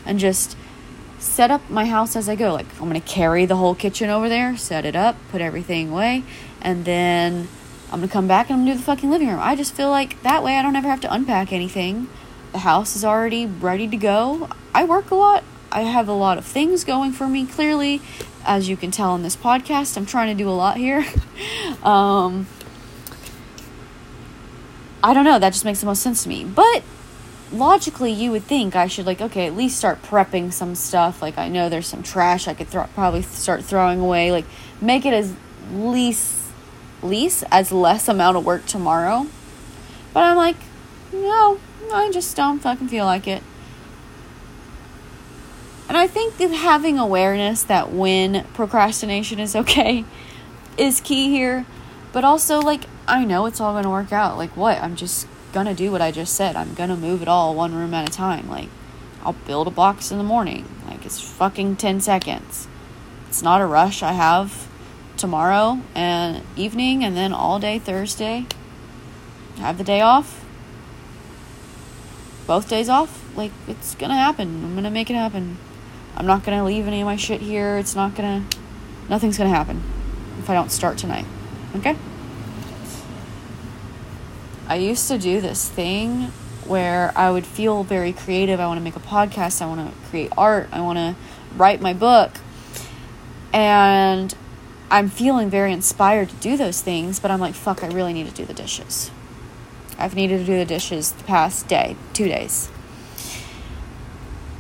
and 0.06 0.20
just 0.20 0.56
set 1.20 1.52
up 1.52 1.70
my 1.70 1.86
house 1.86 2.16
as 2.16 2.30
I 2.30 2.36
go. 2.36 2.54
Like, 2.54 2.68
I'm 2.80 2.90
going 2.90 3.00
to 3.00 3.08
carry 3.08 3.46
the 3.46 3.58
whole 3.58 3.76
kitchen 3.76 4.10
over 4.10 4.30
there, 4.30 4.58
set 4.58 4.86
it 4.86 4.96
up, 4.96 5.18
put 5.32 5.42
everything 5.42 5.92
away, 5.92 6.24
and 6.62 6.86
then 6.86 7.48
I'm 7.92 8.00
going 8.00 8.10
to 8.10 8.14
come 8.14 8.28
back 8.28 8.50
and 8.50 8.60
I'm 8.60 8.66
going 8.66 8.74
to 8.74 8.74
do 8.74 8.80
the 8.80 8.86
fucking 8.86 9.10
living 9.10 9.28
room. 9.28 9.40
I 9.42 9.56
just 9.56 9.74
feel 9.74 9.90
like 9.90 10.22
that 10.24 10.44
way 10.44 10.58
I 10.58 10.62
don't 10.62 10.76
ever 10.76 10.88
have 10.88 11.02
to 11.02 11.14
unpack 11.14 11.52
anything. 11.52 12.08
The 12.52 12.60
house 12.60 12.96
is 12.96 13.06
already 13.06 13.46
ready 13.46 13.88
to 13.88 13.98
go. 13.98 14.50
I 14.74 14.86
work 14.86 15.12
a 15.12 15.16
lot. 15.16 15.44
I 15.72 15.82
have 15.82 16.08
a 16.08 16.14
lot 16.14 16.38
of 16.38 16.46
things 16.46 16.84
going 16.84 17.12
for 17.12 17.28
me. 17.28 17.46
Clearly, 17.46 18.02
as 18.50 18.68
you 18.68 18.76
can 18.76 18.90
tell 18.90 19.16
in 19.16 19.22
this 19.22 19.36
podcast, 19.36 19.96
I'm 19.96 20.08
trying 20.08 20.36
to 20.36 20.44
do 20.44 20.50
a 20.50 20.52
lot 20.52 20.76
here. 20.76 21.06
um, 21.84 22.48
I 25.04 25.14
don't 25.14 25.24
know. 25.24 25.38
That 25.38 25.54
just 25.54 25.64
makes 25.64 25.82
the 25.82 25.86
most 25.86 26.02
sense 26.02 26.24
to 26.24 26.30
me. 26.30 26.44
But 26.46 26.82
logically 27.52 28.12
you 28.12 28.32
would 28.32 28.44
think 28.44 28.76
I 28.76 28.86
should 28.86 29.08
like 29.08 29.22
okay 29.22 29.48
at 29.48 29.56
least 29.56 29.76
start 29.76 30.04
prepping 30.04 30.54
some 30.54 30.76
stuff 30.76 31.20
like 31.20 31.36
I 31.40 31.48
know 31.48 31.68
there's 31.68 31.88
some 31.88 32.04
trash 32.04 32.48
I 32.48 32.54
could 32.54 32.68
throw, 32.68 32.84
probably 32.94 33.24
start 33.24 33.64
throwing 33.64 34.00
away 34.00 34.32
like 34.32 34.46
make 34.80 35.04
it 35.04 35.16
as 35.16 35.34
least 35.74 36.52
least 37.02 37.44
as 37.50 37.72
less 37.72 38.08
amount 38.08 38.38
of 38.38 38.46
work 38.46 38.68
tomorrow 38.68 39.26
but 40.14 40.22
I'm 40.22 40.38
like 40.38 40.58
no 41.12 41.60
I 41.92 42.12
just 42.12 42.36
don't 42.36 42.60
fucking 42.60 42.88
feel 42.88 43.06
like 43.06 43.28
it 43.28 43.42
and 45.90 45.98
I 45.98 46.08
think 46.08 46.38
that 46.38 46.52
having 46.52 46.98
awareness 46.98 47.64
that 47.64 47.92
when 47.92 48.46
procrastination 48.54 49.40
is 49.40 49.56
okay 49.56 50.06
is 50.78 51.02
key 51.02 51.30
here 51.30 51.66
but 52.14 52.24
also 52.24 52.62
like 52.62 52.86
I 53.08 53.26
know 53.26 53.46
it's 53.48 53.60
all 53.60 53.82
to 53.82 53.90
work 53.90 54.14
out 54.14 54.38
like 54.38 54.56
what 54.56 54.82
I'm 54.82 54.96
just 54.96 55.28
gonna 55.52 55.74
do 55.74 55.92
what 55.92 56.02
I 56.02 56.12
just 56.12 56.36
said. 56.36 56.56
I'm 56.56 56.74
gonna 56.74 56.96
move 56.96 57.22
it 57.22 57.28
all 57.28 57.56
one 57.56 57.74
room 57.74 57.94
at 57.94 58.08
a 58.08 58.12
time. 58.12 58.50
Like, 58.50 58.70
I'll 59.24 59.34
build 59.34 59.68
a 59.68 59.72
box 59.72 60.12
in 60.12 60.18
the 60.18 60.24
morning. 60.24 60.66
Like, 60.88 61.06
it's 61.06 61.20
fucking 61.20 61.76
10 61.78 62.02
seconds. 62.02 62.68
It's 63.28 63.42
not 63.42 63.62
a 63.62 63.66
rush. 63.66 64.02
I 64.04 64.14
have 64.14 64.68
tomorrow 65.18 65.82
and 65.94 66.44
evening 66.56 67.04
and 67.04 67.16
then 67.16 67.34
all 67.34 67.60
day 67.60 67.80
Thursday. 67.80 68.46
have 69.58 69.78
the 69.78 69.84
day 69.84 70.02
off. 70.02 70.46
Both 72.48 72.70
days 72.70 72.90
off. 72.90 73.26
Like, 73.36 73.52
it's 73.68 73.96
gonna 73.96 74.16
happen. 74.16 74.64
I'm 74.64 74.76
gonna 74.76 74.92
make 74.92 75.10
it 75.10 75.16
happen. 75.16 75.58
I'm 76.16 76.26
not 76.26 76.44
gonna 76.44 76.64
leave 76.64 76.88
any 76.88 77.02
of 77.02 77.06
my 77.06 77.16
shit 77.16 77.42
here. 77.42 77.78
It's 77.78 77.96
not 77.96 78.16
gonna. 78.16 78.46
Nothing's 79.10 79.38
gonna 79.38 79.50
happen 79.50 79.82
if 80.40 80.50
I 80.50 80.54
don't 80.54 80.72
start 80.72 80.98
tonight. 80.98 81.26
Okay? 81.76 81.96
I 84.68 84.76
used 84.76 85.08
to 85.08 85.18
do 85.18 85.42
this 85.42 85.68
thing 85.68 86.32
where 86.66 87.12
I 87.16 87.32
would 87.32 87.46
feel 87.46 87.84
very 87.84 88.14
creative. 88.14 88.60
I 88.60 88.68
want 88.68 88.78
to 88.78 88.84
make 88.84 88.96
a 88.96 89.00
podcast. 89.00 89.62
I 89.62 89.66
want 89.66 89.92
to 89.92 90.10
create 90.10 90.32
art. 90.38 90.70
I 90.72 90.82
want 90.82 90.98
to 90.98 91.16
write 91.56 91.82
my 91.82 91.94
book. 91.94 92.34
And 93.52 94.36
I'm 94.92 95.10
feeling 95.10 95.50
very 95.50 95.74
inspired 95.74 96.30
to 96.30 96.36
do 96.36 96.58
those 96.58 96.82
things, 96.82 97.20
but 97.20 97.32
I'm 97.32 97.40
like, 97.40 97.56
fuck, 97.56 97.84
I 97.84 97.88
really 97.88 98.14
need 98.14 98.28
to 98.28 98.34
do 98.34 98.46
the 98.46 98.54
dishes. 98.54 99.10
I've 99.98 100.16
needed 100.16 100.40
to 100.40 100.46
do 100.46 100.58
the 100.58 100.66
dishes 100.66 101.12
the 101.12 101.24
past 101.24 101.68
day, 101.68 101.96
two 102.14 102.28
days. 102.28 102.70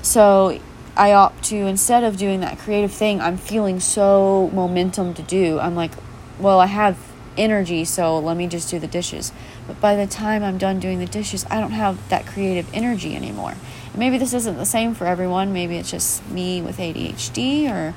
So 0.02 0.60
I 1.00 1.14
opt 1.14 1.46
to, 1.46 1.56
instead 1.56 2.04
of 2.04 2.18
doing 2.18 2.42
that 2.42 2.60
creative 2.60 2.92
thing, 2.92 3.22
I'm 3.22 3.38
feeling 3.38 3.80
so 3.80 4.52
momentum 4.54 5.14
to 5.14 5.22
do. 5.22 5.58
I'm 5.58 5.74
like, 5.74 5.94
well, 6.38 6.60
I 6.60 6.66
have 6.66 6.98
energy, 7.38 7.86
so 7.86 8.20
let 8.20 8.36
me 8.36 8.48
just 8.48 8.70
do 8.70 8.80
the 8.80 8.88
dishes. 8.88 9.32
But 9.66 9.80
by 9.80 9.96
the 9.96 10.06
time 10.06 10.44
I'm 10.44 10.58
done 10.58 10.82
doing 10.82 11.00
the 11.00 11.06
dishes, 11.06 11.46
I 11.50 11.62
don't 11.62 11.72
have 11.72 12.10
that 12.10 12.26
creative 12.26 12.70
energy 12.74 13.16
anymore. 13.16 13.56
And 13.92 13.98
maybe 13.98 14.18
this 14.18 14.34
isn't 14.34 14.58
the 14.58 14.66
same 14.66 14.94
for 14.94 15.08
everyone. 15.08 15.54
Maybe 15.54 15.78
it's 15.78 15.90
just 15.90 16.28
me 16.30 16.62
with 16.62 16.80
ADHD, 16.80 17.72
or 17.72 17.96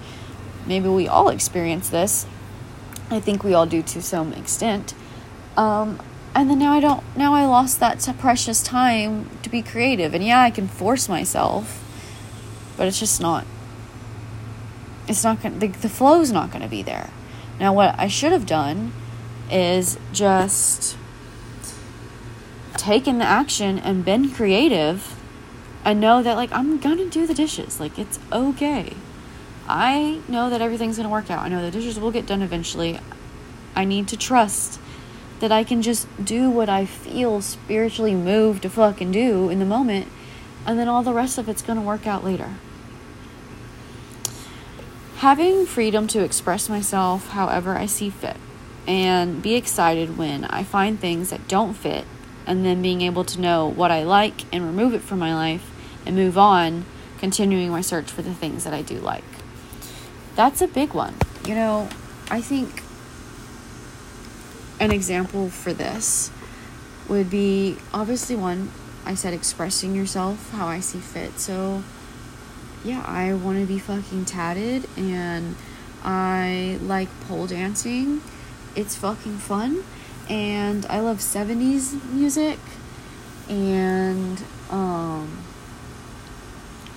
maybe 0.64 0.88
we 0.88 1.08
all 1.08 1.28
experience 1.28 1.88
this. 1.88 2.24
I 3.10 3.18
think 3.18 3.42
we 3.42 3.52
all 3.52 3.66
do 3.66 3.82
to 3.82 4.00
some 4.00 4.32
extent. 4.32 4.94
Um, 5.56 6.00
and 6.36 6.48
then 6.48 6.60
now 6.60 6.72
I 6.72 6.78
don't, 6.78 7.02
now 7.16 7.34
I 7.34 7.46
lost 7.46 7.80
that 7.80 8.08
precious 8.20 8.62
time 8.62 9.28
to 9.42 9.50
be 9.50 9.60
creative. 9.60 10.14
And 10.14 10.24
yeah, 10.24 10.40
I 10.40 10.50
can 10.50 10.68
force 10.68 11.08
myself, 11.08 11.81
but 12.76 12.86
it's 12.86 12.98
just 12.98 13.20
not, 13.20 13.46
it's 15.08 15.24
not 15.24 15.42
gonna, 15.42 15.58
the, 15.58 15.68
the 15.68 15.88
flow's 15.88 16.32
not 16.32 16.50
gonna 16.50 16.68
be 16.68 16.82
there. 16.82 17.10
Now, 17.60 17.72
what 17.72 17.94
I 17.98 18.08
should 18.08 18.32
have 18.32 18.46
done 18.46 18.92
is 19.50 19.98
just 20.12 20.96
taken 22.76 23.18
the 23.18 23.24
action 23.24 23.78
and 23.78 24.04
been 24.04 24.30
creative 24.30 25.16
and 25.84 26.00
know 26.00 26.22
that 26.22 26.36
like 26.36 26.52
I'm 26.52 26.78
gonna 26.78 27.06
do 27.06 27.26
the 27.26 27.34
dishes. 27.34 27.80
Like 27.80 27.98
it's 27.98 28.18
okay. 28.32 28.94
I 29.68 30.20
know 30.28 30.50
that 30.50 30.60
everything's 30.60 30.96
gonna 30.96 31.08
work 31.08 31.30
out. 31.30 31.44
I 31.44 31.48
know 31.48 31.62
the 31.62 31.70
dishes 31.70 31.98
will 31.98 32.10
get 32.10 32.26
done 32.26 32.42
eventually. 32.42 32.98
I 33.74 33.84
need 33.84 34.08
to 34.08 34.16
trust 34.16 34.80
that 35.40 35.50
I 35.52 35.64
can 35.64 35.82
just 35.82 36.06
do 36.24 36.50
what 36.50 36.68
I 36.68 36.84
feel 36.84 37.40
spiritually 37.40 38.14
moved 38.14 38.62
to 38.62 38.70
fucking 38.70 39.12
do 39.12 39.48
in 39.48 39.58
the 39.58 39.64
moment, 39.64 40.08
and 40.66 40.78
then 40.78 40.88
all 40.88 41.02
the 41.02 41.12
rest 41.12 41.38
of 41.38 41.48
it's 41.48 41.62
gonna 41.62 41.82
work 41.82 42.06
out 42.06 42.24
later. 42.24 42.54
Having 45.16 45.66
freedom 45.66 46.06
to 46.08 46.24
express 46.24 46.68
myself 46.68 47.28
however 47.28 47.76
I 47.76 47.86
see 47.86 48.10
fit 48.10 48.36
and 48.86 49.40
be 49.40 49.54
excited 49.54 50.18
when 50.18 50.44
I 50.46 50.64
find 50.64 50.98
things 50.98 51.30
that 51.30 51.46
don't 51.46 51.74
fit 51.74 52.04
and 52.46 52.64
then 52.64 52.82
being 52.82 53.02
able 53.02 53.24
to 53.24 53.40
know 53.40 53.68
what 53.68 53.90
I 53.90 54.02
like 54.02 54.52
and 54.52 54.64
remove 54.64 54.94
it 54.94 55.02
from 55.02 55.18
my 55.18 55.34
life 55.34 55.70
and 56.04 56.16
move 56.16 56.36
on, 56.36 56.84
continuing 57.18 57.70
my 57.70 57.80
search 57.80 58.10
for 58.10 58.22
the 58.22 58.34
things 58.34 58.64
that 58.64 58.74
I 58.74 58.82
do 58.82 58.98
like. 58.98 59.22
That's 60.34 60.60
a 60.60 60.66
big 60.66 60.92
one. 60.92 61.14
You 61.46 61.54
know, 61.54 61.88
I 62.30 62.40
think 62.40 62.82
an 64.80 64.90
example 64.90 65.50
for 65.50 65.72
this 65.72 66.32
would 67.08 67.30
be 67.30 67.76
obviously 67.94 68.34
one 68.34 68.72
I 69.04 69.14
said 69.14 69.34
expressing 69.34 69.94
yourself 69.94 70.50
how 70.52 70.66
I 70.66 70.80
see 70.80 70.98
fit. 70.98 71.38
So, 71.38 71.82
yeah, 72.84 73.04
I 73.06 73.34
want 73.34 73.60
to 73.60 73.66
be 73.66 73.78
fucking 73.78 74.24
tatted 74.24 74.88
and 74.96 75.56
I 76.04 76.78
like 76.82 77.08
pole 77.22 77.46
dancing. 77.46 78.22
It's 78.74 78.96
fucking 78.96 79.38
fun 79.38 79.84
and 80.28 80.86
I 80.86 81.00
love 81.00 81.18
70s 81.18 82.02
music 82.12 82.58
and 83.48 84.42
um 84.70 85.38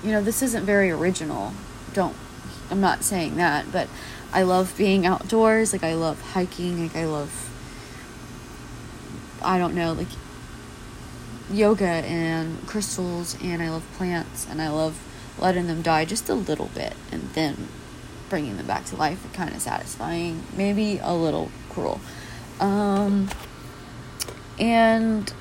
you 0.04 0.12
know 0.12 0.22
this 0.22 0.42
isn't 0.42 0.64
very 0.64 0.92
original 0.92 1.54
don't 1.94 2.16
I'm 2.70 2.80
not 2.80 3.04
saying 3.04 3.36
that 3.38 3.72
but 3.72 3.90
I 4.32 4.44
love 4.44 4.76
being 4.78 5.06
outdoors 5.06 5.74
like 5.74 5.84
I 5.84 5.96
love 5.96 6.22
hiking 6.22 6.82
like 6.84 6.96
I 6.96 7.06
love 7.06 7.50
I 9.42 9.58
don't 9.58 9.76
know 9.76 9.94
like 9.94 10.08
yoga 11.52 11.86
and 11.86 12.66
crystals 12.68 13.38
and 13.42 13.62
I 13.62 13.70
love 13.70 13.86
plants 13.98 14.48
and 14.50 14.62
I 14.62 14.70
love 14.70 15.00
letting 15.38 15.68
them 15.68 15.82
die 15.82 16.06
just 16.06 16.30
a 16.30 16.34
little 16.34 16.70
bit 16.74 16.94
and 17.12 17.30
then 17.34 17.68
bringing 18.30 18.58
them 18.58 18.66
back 18.66 18.86
to 18.86 18.96
life 18.96 19.26
kind 19.34 19.54
of 19.54 19.62
satisfying 19.62 20.44
maybe 20.56 21.00
a 21.02 21.14
little 21.14 21.52
cruel 21.70 22.00
um, 22.60 23.30
and 24.60 25.32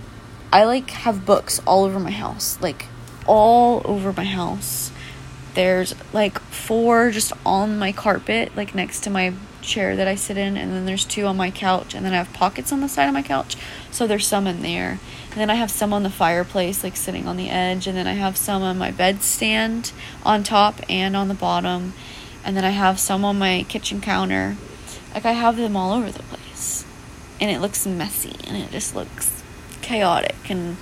I 0.52 0.64
like 0.64 0.90
have 0.90 1.26
books 1.26 1.60
all 1.66 1.84
over 1.84 1.98
my 1.98 2.10
house, 2.10 2.58
like 2.60 2.86
all 3.26 3.82
over 3.84 4.12
my 4.12 4.24
house. 4.24 4.90
There's 5.54 5.94
like 6.12 6.38
four 6.40 7.10
just 7.10 7.32
on 7.46 7.78
my 7.78 7.92
carpet, 7.92 8.56
like 8.56 8.74
next 8.74 9.00
to 9.04 9.10
my 9.10 9.34
chair 9.62 9.96
that 9.96 10.08
I 10.08 10.14
sit 10.14 10.36
in, 10.36 10.56
and 10.56 10.72
then 10.72 10.84
there's 10.84 11.04
two 11.04 11.24
on 11.26 11.36
my 11.36 11.50
couch, 11.50 11.94
and 11.94 12.04
then 12.04 12.12
I 12.12 12.16
have 12.16 12.32
pockets 12.32 12.72
on 12.72 12.80
the 12.80 12.88
side 12.88 13.06
of 13.06 13.14
my 13.14 13.22
couch, 13.22 13.56
so 13.90 14.06
there's 14.06 14.26
some 14.26 14.46
in 14.46 14.62
there. 14.62 14.98
And 15.30 15.40
then 15.40 15.50
I 15.50 15.54
have 15.54 15.70
some 15.70 15.92
on 15.92 16.02
the 16.02 16.10
fireplace, 16.10 16.84
like 16.84 16.96
sitting 16.96 17.26
on 17.26 17.36
the 17.36 17.50
edge, 17.50 17.86
and 17.86 17.96
then 17.96 18.06
I 18.06 18.14
have 18.14 18.36
some 18.36 18.62
on 18.62 18.78
my 18.78 18.92
bedstand 18.92 19.92
on 20.24 20.42
top 20.42 20.80
and 20.88 21.16
on 21.16 21.28
the 21.28 21.34
bottom, 21.34 21.94
and 22.44 22.56
then 22.56 22.64
I 22.64 22.70
have 22.70 22.98
some 22.98 23.24
on 23.24 23.38
my 23.38 23.64
kitchen 23.68 24.00
counter. 24.00 24.56
Like 25.14 25.24
I 25.24 25.32
have 25.32 25.56
them 25.56 25.76
all 25.76 25.92
over 25.92 26.10
the 26.10 26.24
place 26.24 26.84
and 27.40 27.50
it 27.50 27.60
looks 27.60 27.86
messy 27.86 28.36
and 28.46 28.56
it 28.56 28.70
just 28.70 28.94
looks 28.94 29.42
chaotic 29.80 30.36
and 30.48 30.76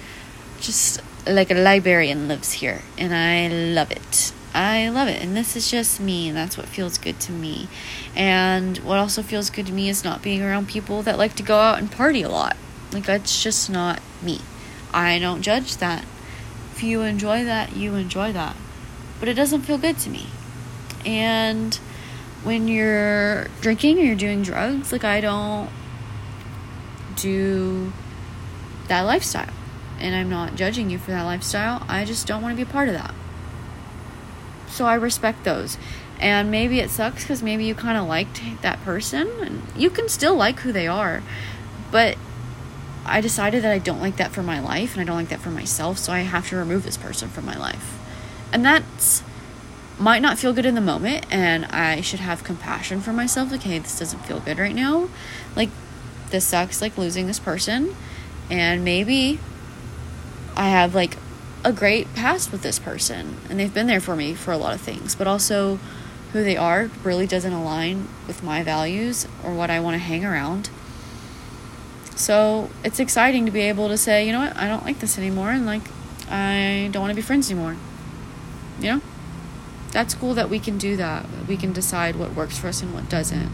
just 0.61 1.01
like 1.27 1.51
a 1.51 1.55
librarian 1.55 2.29
lives 2.29 2.53
here 2.53 2.83
and 2.97 3.15
I 3.15 3.49
love 3.49 3.91
it. 3.91 4.33
I 4.55 4.89
love 4.91 5.09
it. 5.09 5.23
And 5.23 5.37
this 5.37 5.57
is 5.57 5.71
just 5.71 6.01
me 6.01 6.29
and 6.29 6.37
that's 6.37 6.59
what 6.59 6.67
feels 6.67 6.99
good 6.99 7.19
to 7.21 7.33
me. 7.33 7.69
And 8.15 8.79
what 8.79 8.99
also 8.99 9.23
feels 9.23 9.51
good 9.51 9.67
to 9.67 9.73
me 9.73 9.89
is 9.89 10.05
not 10.05 10.23
being 10.23 10.43
around 10.43 10.69
people 10.69 11.03
that 11.03 11.19
like 11.19 11.35
to 11.37 11.43
go 11.43 11.59
out 11.59 11.79
and 11.79 11.91
party 11.91 12.23
a 12.23 12.29
lot. 12.29 12.57
Like 12.93 13.07
that's 13.07 13.43
just 13.43 13.71
not 13.71 14.01
me. 14.23 14.41
I 14.93 15.19
don't 15.19 15.43
judge 15.43 15.79
that. 15.79 16.05
If 16.73 16.83
you 16.83 17.03
enjoy 17.03 17.45
that, 17.45 17.77
you 17.77 17.95
enjoy 17.95 18.33
that. 18.33 18.57
But 19.19 19.29
it 19.29 19.35
doesn't 19.35 19.63
feel 19.63 19.79
good 19.79 19.99
to 19.99 20.11
me. 20.11 20.27
And 21.07 21.75
when 22.43 22.69
you're 22.69 23.45
drinking 23.61 23.99
or 23.99 24.03
you're 24.03 24.17
doing 24.17 24.43
drugs, 24.43 24.93
like 24.93 25.05
I 25.05 25.21
don't 25.21 25.71
do 27.17 27.93
that 28.89 29.03
lifestyle. 29.03 29.53
And 29.99 30.15
I'm 30.15 30.29
not 30.29 30.57
judging 30.57 30.91
you 30.91 30.99
for 30.99 31.13
that 31.13 31.23
lifestyle. 31.23 31.87
I 31.89 32.05
just 32.05 32.27
don't 32.27 32.43
want 32.43 32.53
to 32.59 32.65
be 32.65 32.69
a 32.69 32.73
part 32.73 32.89
of 32.89 32.95
that. 32.95 33.15
So 34.73 34.87
I 34.87 34.95
respect 34.95 35.45
those. 35.45 35.79
And 36.19 36.51
maybe 36.51 36.81
it 36.81 36.91
sucks 36.91 37.25
because 37.25 37.43
maybe 37.43 37.65
you 37.65 37.75
kind 37.75 37.99
of 37.99 38.07
liked 38.07 38.41
that 38.63 38.83
person. 38.85 39.29
And 39.41 39.63
you 39.77 39.91
can 39.91 40.09
still 40.09 40.35
like 40.35 40.61
who 40.61 40.73
they 40.73 40.87
are. 40.87 41.23
But 41.91 42.17
I 43.05 43.21
decided 43.21 43.63
that 43.65 43.73
I 43.73 43.79
don't 43.79 44.01
like 44.01 44.17
that 44.17 44.33
for 44.33 44.43
my 44.43 44.61
life 44.61 44.93
and 44.93 45.01
I 45.01 45.05
don't 45.05 45.17
like 45.17 45.29
that 45.29 45.41
for 45.41 45.51
myself. 45.51 45.99
So 45.99 46.13
I 46.13 46.21
have 46.21 46.49
to 46.49 46.57
remove 46.57 46.85
this 46.85 46.97
person 46.97 47.29
from 47.29 47.45
my 47.45 47.57
life. 47.57 47.99
And 48.53 48.65
that's 48.65 49.23
might 49.99 50.23
not 50.23 50.39
feel 50.39 50.53
good 50.53 50.67
in 50.67 50.75
the 50.75 50.81
moment 50.81 51.25
and 51.31 51.65
I 51.67 52.01
should 52.01 52.19
have 52.19 52.43
compassion 52.43 53.01
for 53.01 53.13
myself 53.13 53.53
like 53.53 53.63
hey 53.63 53.79
this 53.79 53.99
doesn't 53.99 54.21
feel 54.21 54.41
good 54.41 54.59
right 54.59 54.75
now 54.75 55.09
like 55.55 55.69
this 56.31 56.45
sucks 56.45 56.81
like 56.81 56.97
losing 56.99 57.27
this 57.27 57.39
person 57.39 57.95
and 58.51 58.85
maybe 58.85 59.39
I 60.57 60.71
have 60.71 60.95
like 60.95 61.17
a 61.65 61.73
great 61.73 62.13
past 62.15 62.51
with 62.51 62.63
this 62.63 62.79
person 62.79 63.37
and 63.49 63.59
they've 63.59 63.73
been 63.73 63.87
there 63.87 64.01
for 64.01 64.17
me 64.17 64.35
for 64.35 64.53
a 64.53 64.57
lot 64.57 64.75
of 64.75 64.81
things, 64.81 65.15
but 65.15 65.27
also 65.27 65.79
who 66.33 66.43
they 66.43 66.57
are 66.57 66.91
really 67.05 67.27
doesn't 67.27 67.53
align 67.53 68.09
with 68.27 68.43
my 68.43 68.63
values 68.63 69.27
or 69.45 69.53
what 69.55 69.71
I 69.71 69.81
want 69.81 69.95
to 69.95 69.99
hang 69.99 70.25
around. 70.25 70.71
So 72.17 72.71
it's 72.85 73.01
exciting 73.01 73.47
to 73.47 73.53
be 73.53 73.61
able 73.63 73.89
to 73.89 73.97
say, 73.97 74.27
you 74.27 74.33
know 74.33 74.41
what, 74.41 74.57
I 74.57 74.69
don't 74.69 74.85
like 74.85 75.01
this 75.01 75.19
anymore, 75.19 75.51
and 75.51 75.67
like, 75.67 75.83
I 76.31 76.89
don't 76.93 77.03
want 77.03 77.11
to 77.11 77.17
be 77.17 77.23
friends 77.23 77.51
anymore. 77.51 77.77
You 78.81 78.93
know? 78.93 79.01
That's 79.91 80.15
cool 80.15 80.35
that 80.35 80.49
we 80.49 80.59
can 80.59 80.79
do 80.79 80.97
that. 80.97 81.27
We 81.47 81.57
can 81.57 81.73
decide 81.73 82.17
what 82.17 82.35
works 82.35 82.59
for 82.59 82.69
us 82.69 82.81
and 82.81 82.95
what 82.95 83.09
doesn't. 83.09 83.51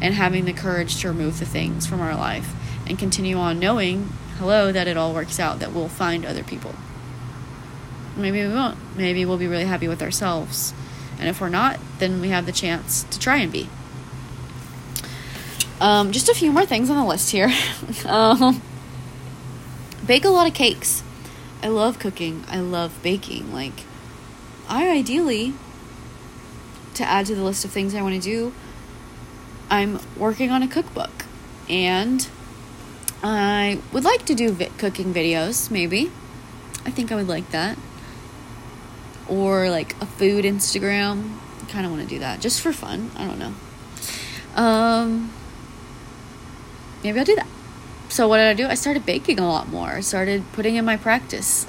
And 0.00 0.14
having 0.14 0.44
the 0.44 0.52
courage 0.52 1.00
to 1.00 1.08
remove 1.08 1.38
the 1.38 1.46
things 1.46 1.86
from 1.86 2.00
our 2.00 2.14
life 2.14 2.54
and 2.86 2.98
continue 2.98 3.36
on 3.36 3.58
knowing, 3.58 4.10
hello, 4.38 4.72
that 4.72 4.88
it 4.88 4.96
all 4.96 5.12
works 5.12 5.38
out, 5.38 5.58
that 5.60 5.72
we'll 5.72 5.88
find 5.88 6.24
other 6.24 6.42
people. 6.42 6.74
Maybe 8.16 8.46
we 8.46 8.52
won't. 8.52 8.78
Maybe 8.96 9.24
we'll 9.24 9.38
be 9.38 9.48
really 9.48 9.64
happy 9.64 9.88
with 9.88 10.02
ourselves. 10.02 10.72
And 11.18 11.28
if 11.28 11.40
we're 11.40 11.48
not, 11.48 11.78
then 11.98 12.20
we 12.20 12.28
have 12.28 12.46
the 12.46 12.52
chance 12.52 13.04
to 13.04 13.18
try 13.18 13.36
and 13.38 13.50
be. 13.50 13.68
Um, 15.80 16.12
just 16.12 16.28
a 16.28 16.34
few 16.34 16.52
more 16.52 16.64
things 16.64 16.90
on 16.90 16.96
the 16.96 17.04
list 17.04 17.30
here. 17.30 17.52
um, 18.06 18.62
bake 20.06 20.24
a 20.24 20.30
lot 20.30 20.46
of 20.46 20.54
cakes. 20.54 21.02
I 21.62 21.68
love 21.68 21.98
cooking. 21.98 22.44
I 22.48 22.60
love 22.60 23.02
baking. 23.02 23.52
Like, 23.52 23.84
I 24.68 24.90
ideally, 24.90 25.54
to 26.94 27.04
add 27.04 27.26
to 27.26 27.34
the 27.34 27.42
list 27.42 27.64
of 27.64 27.70
things 27.70 27.94
I 27.94 28.02
want 28.02 28.14
to 28.14 28.20
do, 28.20 28.52
I'm 29.70 29.98
working 30.16 30.50
on 30.50 30.62
a 30.62 30.68
cookbook. 30.68 31.24
And 31.68 32.26
I 33.22 33.80
would 33.92 34.04
like 34.04 34.26
to 34.26 34.34
do 34.34 34.52
vi- 34.52 34.70
cooking 34.78 35.14
videos, 35.14 35.70
maybe. 35.70 36.12
I 36.84 36.90
think 36.90 37.10
I 37.10 37.16
would 37.16 37.28
like 37.28 37.50
that. 37.50 37.78
Or 39.28 39.70
like 39.70 40.00
a 40.00 40.06
food 40.06 40.44
Instagram. 40.44 41.38
I 41.62 41.64
kind 41.66 41.86
of 41.86 41.92
want 41.92 42.02
to 42.02 42.08
do 42.08 42.18
that 42.20 42.40
just 42.40 42.60
for 42.60 42.72
fun. 42.72 43.10
I 43.16 43.26
don't 43.26 43.38
know. 43.38 43.54
Um, 44.54 45.32
maybe 47.02 47.18
I'll 47.18 47.24
do 47.24 47.36
that. 47.36 47.48
So 48.08 48.28
what 48.28 48.36
did 48.36 48.46
I 48.46 48.54
do? 48.54 48.66
I 48.66 48.74
started 48.74 49.04
baking 49.04 49.40
a 49.40 49.48
lot 49.48 49.68
more. 49.68 49.88
I 49.88 50.00
started 50.00 50.44
putting 50.52 50.76
in 50.76 50.84
my 50.84 50.96
practice. 50.96 51.66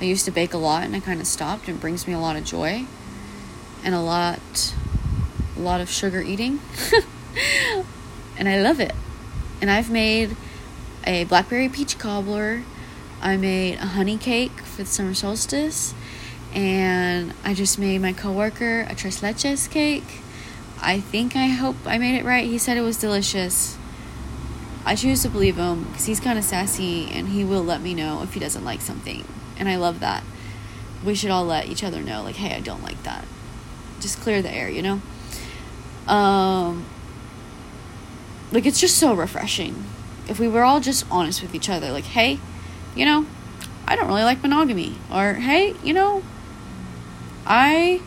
I 0.00 0.04
used 0.04 0.24
to 0.24 0.30
bake 0.30 0.52
a 0.52 0.58
lot 0.58 0.84
and 0.84 0.96
I 0.96 1.00
kind 1.00 1.20
of 1.20 1.26
stopped. 1.26 1.68
It 1.68 1.80
brings 1.80 2.06
me 2.06 2.12
a 2.12 2.18
lot 2.18 2.36
of 2.36 2.44
joy 2.44 2.86
and 3.84 3.94
a 3.94 4.00
lot 4.00 4.74
a 5.56 5.60
lot 5.60 5.80
of 5.80 5.88
sugar 5.88 6.20
eating. 6.20 6.60
and 8.36 8.48
I 8.48 8.60
love 8.60 8.80
it. 8.80 8.94
And 9.60 9.70
I've 9.70 9.90
made 9.90 10.36
a 11.06 11.24
blackberry 11.24 11.68
peach 11.68 11.98
cobbler. 11.98 12.64
I 13.22 13.36
made 13.36 13.76
a 13.76 13.86
honey 13.86 14.18
cake 14.18 14.60
for 14.60 14.82
the 14.82 14.88
summer 14.88 15.14
solstice. 15.14 15.94
And 16.56 17.34
I 17.44 17.52
just 17.52 17.78
made 17.78 18.00
my 18.00 18.14
coworker 18.14 18.86
a 18.88 18.94
tres 18.94 19.20
leches 19.20 19.70
cake. 19.70 20.22
I 20.80 21.00
think 21.00 21.36
I 21.36 21.48
hope 21.48 21.76
I 21.84 21.98
made 21.98 22.18
it 22.18 22.24
right. 22.24 22.46
He 22.46 22.56
said 22.56 22.78
it 22.78 22.80
was 22.80 22.96
delicious. 22.96 23.76
I 24.86 24.94
choose 24.94 25.20
to 25.22 25.28
believe 25.28 25.56
him 25.56 25.84
because 25.84 26.06
he's 26.06 26.18
kind 26.18 26.38
of 26.38 26.44
sassy 26.44 27.10
and 27.12 27.28
he 27.28 27.44
will 27.44 27.62
let 27.62 27.82
me 27.82 27.92
know 27.92 28.22
if 28.22 28.32
he 28.32 28.40
doesn't 28.40 28.64
like 28.64 28.80
something. 28.80 29.24
And 29.58 29.68
I 29.68 29.76
love 29.76 30.00
that. 30.00 30.24
We 31.04 31.14
should 31.14 31.30
all 31.30 31.44
let 31.44 31.66
each 31.66 31.84
other 31.84 32.00
know, 32.00 32.22
like, 32.22 32.36
hey, 32.36 32.56
I 32.56 32.60
don't 32.60 32.82
like 32.82 33.02
that. 33.02 33.26
Just 34.00 34.20
clear 34.20 34.40
the 34.40 34.50
air, 34.50 34.70
you 34.70 34.80
know? 34.82 35.02
Um, 36.10 36.86
like, 38.50 38.64
it's 38.64 38.80
just 38.80 38.96
so 38.96 39.12
refreshing. 39.12 39.84
If 40.26 40.40
we 40.40 40.48
were 40.48 40.62
all 40.62 40.80
just 40.80 41.04
honest 41.10 41.42
with 41.42 41.54
each 41.54 41.68
other, 41.68 41.92
like, 41.92 42.04
hey, 42.04 42.38
you 42.94 43.04
know, 43.04 43.26
I 43.86 43.94
don't 43.94 44.08
really 44.08 44.24
like 44.24 44.40
monogamy. 44.42 44.96
Or, 45.12 45.34
hey, 45.34 45.74
you 45.84 45.92
know, 45.92 46.22
I 47.46 48.00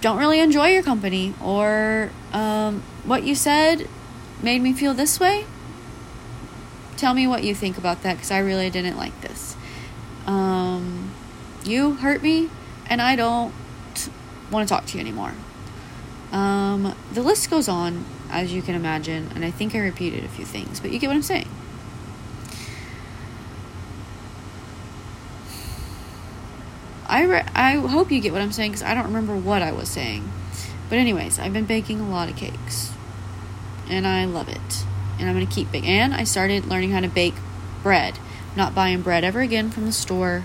don't 0.00 0.18
really 0.18 0.40
enjoy 0.40 0.68
your 0.68 0.82
company. 0.82 1.34
Or, 1.42 2.10
um, 2.32 2.82
what 3.04 3.22
you 3.22 3.34
said 3.34 3.88
made 4.42 4.62
me 4.62 4.72
feel 4.72 4.94
this 4.94 5.18
way. 5.20 5.46
Tell 6.96 7.14
me 7.14 7.26
what 7.26 7.44
you 7.44 7.54
think 7.54 7.78
about 7.78 8.02
that 8.02 8.14
because 8.14 8.30
I 8.30 8.38
really 8.38 8.70
didn't 8.70 8.96
like 8.96 9.20
this. 9.20 9.56
Um, 10.26 11.12
you 11.64 11.94
hurt 11.94 12.22
me, 12.22 12.50
and 12.86 13.00
I 13.00 13.16
don't 13.16 13.54
want 14.50 14.68
to 14.68 14.74
talk 14.74 14.86
to 14.86 14.94
you 14.94 15.00
anymore. 15.00 15.32
Um, 16.32 16.94
the 17.12 17.22
list 17.22 17.50
goes 17.50 17.68
on, 17.68 18.04
as 18.30 18.52
you 18.52 18.62
can 18.62 18.74
imagine, 18.74 19.30
and 19.34 19.44
I 19.44 19.50
think 19.50 19.74
I 19.74 19.78
repeated 19.78 20.24
a 20.24 20.28
few 20.28 20.44
things, 20.44 20.80
but 20.80 20.90
you 20.90 20.98
get 20.98 21.06
what 21.06 21.16
I'm 21.16 21.22
saying. 21.22 21.48
I, 27.08 27.24
re- 27.24 27.46
I 27.54 27.76
hope 27.76 28.10
you 28.12 28.20
get 28.20 28.32
what 28.32 28.42
I'm 28.42 28.52
saying 28.52 28.72
because 28.72 28.82
I 28.82 28.94
don't 28.94 29.06
remember 29.06 29.36
what 29.36 29.62
I 29.62 29.72
was 29.72 29.88
saying. 29.88 30.30
But, 30.88 30.98
anyways, 30.98 31.38
I've 31.38 31.52
been 31.52 31.64
baking 31.64 32.00
a 32.00 32.08
lot 32.08 32.28
of 32.28 32.36
cakes 32.36 32.92
and 33.88 34.06
I 34.06 34.24
love 34.24 34.48
it. 34.48 34.84
And 35.18 35.28
I'm 35.28 35.34
going 35.34 35.46
to 35.46 35.52
keep 35.52 35.72
baking. 35.72 35.90
And 35.90 36.14
I 36.14 36.24
started 36.24 36.66
learning 36.66 36.90
how 36.90 37.00
to 37.00 37.08
bake 37.08 37.34
bread. 37.82 38.18
not 38.56 38.74
buying 38.74 39.02
bread 39.02 39.24
ever 39.24 39.40
again 39.40 39.70
from 39.70 39.86
the 39.86 39.92
store. 39.92 40.44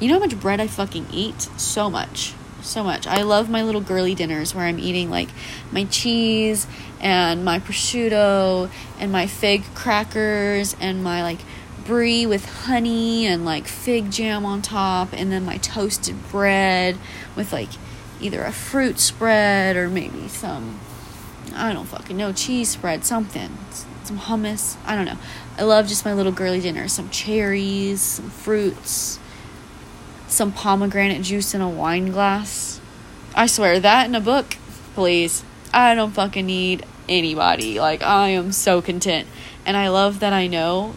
You 0.00 0.08
know 0.08 0.14
how 0.14 0.20
much 0.20 0.40
bread 0.40 0.60
I 0.60 0.66
fucking 0.66 1.06
eat? 1.12 1.42
So 1.56 1.88
much. 1.90 2.34
So 2.62 2.82
much. 2.82 3.06
I 3.06 3.22
love 3.22 3.50
my 3.50 3.62
little 3.62 3.80
girly 3.80 4.14
dinners 4.14 4.54
where 4.54 4.64
I'm 4.64 4.78
eating 4.78 5.10
like 5.10 5.28
my 5.70 5.84
cheese 5.84 6.66
and 7.00 7.44
my 7.44 7.58
prosciutto 7.58 8.70
and 8.98 9.12
my 9.12 9.26
fig 9.26 9.64
crackers 9.74 10.76
and 10.80 11.02
my 11.02 11.22
like 11.22 11.40
brie 11.84 12.26
with 12.26 12.44
honey 12.64 13.26
and 13.26 13.44
like 13.44 13.66
fig 13.66 14.10
jam 14.10 14.44
on 14.44 14.62
top 14.62 15.12
and 15.12 15.30
then 15.32 15.44
my 15.44 15.58
toasted 15.58 16.16
bread 16.30 16.96
with 17.36 17.52
like 17.52 17.70
either 18.20 18.42
a 18.44 18.52
fruit 18.52 18.98
spread 18.98 19.76
or 19.76 19.88
maybe 19.88 20.28
some 20.28 20.80
I 21.54 21.72
don't 21.72 21.86
fucking 21.86 22.16
know, 22.16 22.32
cheese 22.32 22.70
spread, 22.70 23.04
something. 23.04 23.50
Some 24.04 24.18
hummus. 24.18 24.76
I 24.84 24.96
don't 24.96 25.04
know. 25.04 25.18
I 25.58 25.62
love 25.62 25.86
just 25.86 26.04
my 26.04 26.12
little 26.12 26.32
girly 26.32 26.60
dinner. 26.60 26.88
Some 26.88 27.10
cherries, 27.10 28.00
some 28.00 28.30
fruits, 28.30 29.18
some 30.28 30.52
pomegranate 30.52 31.22
juice 31.22 31.54
in 31.54 31.60
a 31.60 31.68
wine 31.68 32.10
glass. 32.10 32.80
I 33.34 33.46
swear, 33.46 33.80
that 33.80 34.06
in 34.06 34.14
a 34.14 34.20
book, 34.20 34.56
please. 34.94 35.44
I 35.72 35.94
don't 35.94 36.12
fucking 36.12 36.46
need 36.46 36.84
anybody. 37.08 37.78
Like, 37.80 38.02
I 38.02 38.30
am 38.30 38.52
so 38.52 38.82
content. 38.82 39.28
And 39.64 39.76
I 39.76 39.88
love 39.88 40.20
that 40.20 40.32
I 40.32 40.46
know 40.46 40.94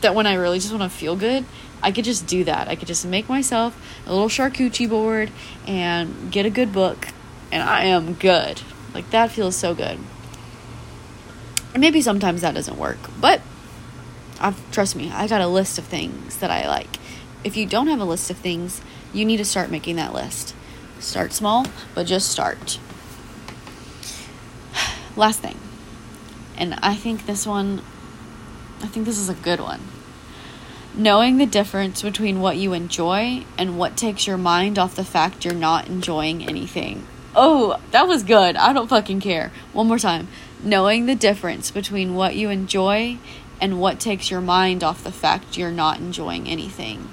that 0.00 0.14
when 0.14 0.26
I 0.26 0.34
really 0.34 0.58
just 0.58 0.72
want 0.72 0.90
to 0.90 0.96
feel 0.96 1.16
good, 1.16 1.44
I 1.82 1.92
could 1.92 2.04
just 2.04 2.26
do 2.26 2.44
that. 2.44 2.68
I 2.68 2.76
could 2.76 2.88
just 2.88 3.04
make 3.06 3.28
myself 3.28 3.76
a 4.06 4.12
little 4.12 4.28
charcuterie 4.28 4.88
board 4.88 5.30
and 5.66 6.30
get 6.30 6.46
a 6.46 6.50
good 6.50 6.72
book, 6.72 7.08
and 7.52 7.62
I 7.62 7.84
am 7.84 8.14
good. 8.14 8.62
Like 8.94 9.10
that 9.10 9.30
feels 9.30 9.56
so 9.56 9.74
good. 9.74 9.98
And 11.74 11.80
maybe 11.80 12.00
sometimes 12.00 12.40
that 12.40 12.54
doesn't 12.54 12.78
work, 12.78 12.98
but 13.20 13.42
I've 14.40 14.70
trust 14.70 14.96
me, 14.96 15.10
I 15.10 15.26
got 15.28 15.40
a 15.40 15.46
list 15.46 15.78
of 15.78 15.84
things 15.84 16.38
that 16.38 16.50
I 16.50 16.66
like. 16.66 16.98
If 17.44 17.56
you 17.56 17.66
don't 17.66 17.88
have 17.88 18.00
a 18.00 18.04
list 18.04 18.30
of 18.30 18.38
things, 18.38 18.80
you 19.12 19.24
need 19.24 19.36
to 19.38 19.44
start 19.44 19.70
making 19.70 19.96
that 19.96 20.12
list. 20.12 20.54
Start 20.98 21.32
small, 21.32 21.66
but 21.94 22.06
just 22.06 22.30
start. 22.30 22.78
Last 25.16 25.40
thing. 25.40 25.58
And 26.56 26.74
I 26.82 26.94
think 26.94 27.26
this 27.26 27.46
one 27.46 27.82
I 28.82 28.86
think 28.86 29.06
this 29.06 29.18
is 29.18 29.28
a 29.28 29.34
good 29.34 29.60
one. 29.60 29.80
Knowing 30.94 31.36
the 31.36 31.46
difference 31.46 32.02
between 32.02 32.40
what 32.40 32.56
you 32.56 32.72
enjoy 32.72 33.44
and 33.58 33.78
what 33.78 33.96
takes 33.96 34.26
your 34.26 34.38
mind 34.38 34.78
off 34.78 34.96
the 34.96 35.04
fact 35.04 35.44
you're 35.44 35.54
not 35.54 35.88
enjoying 35.88 36.42
anything. 36.42 37.06
Oh, 37.34 37.78
that 37.90 38.08
was 38.08 38.22
good. 38.22 38.56
I 38.56 38.72
don't 38.72 38.88
fucking 38.88 39.20
care. 39.20 39.52
One 39.74 39.88
more 39.88 39.98
time. 39.98 40.28
Knowing 40.62 41.04
the 41.04 41.14
difference 41.14 41.70
between 41.70 42.14
what 42.14 42.34
you 42.34 42.48
enjoy 42.48 43.18
and 43.60 43.78
what 43.78 44.00
takes 44.00 44.30
your 44.30 44.40
mind 44.40 44.82
off 44.82 45.04
the 45.04 45.12
fact 45.12 45.58
you're 45.58 45.70
not 45.70 45.98
enjoying 45.98 46.48
anything. 46.48 47.08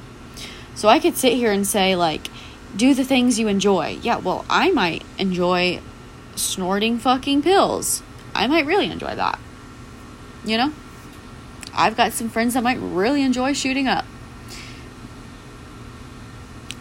So 0.76 0.88
I 0.88 1.00
could 1.00 1.18
sit 1.18 1.34
here 1.34 1.52
and 1.52 1.68
say, 1.68 1.96
like, 1.96 2.30
do 2.76 2.94
the 2.94 3.04
things 3.04 3.38
you 3.38 3.48
enjoy. 3.48 4.00
Yeah, 4.02 4.18
well, 4.18 4.46
I 4.50 4.72
might 4.72 5.04
enjoy 5.18 5.82
snorting 6.36 7.00
fucking 7.00 7.42
pills. 7.42 8.02
I 8.34 8.48
might 8.48 8.66
really 8.66 8.90
enjoy 8.90 9.16
that. 9.16 9.40
You 10.46 10.58
know? 10.58 10.74
I've 11.74 11.98
got 11.98 12.14
some 12.14 12.30
friends 12.30 12.54
that 12.54 12.64
might 12.64 12.80
really 12.80 13.24
enjoy 13.24 13.54
shooting 13.54 13.88
up. 13.88 14.06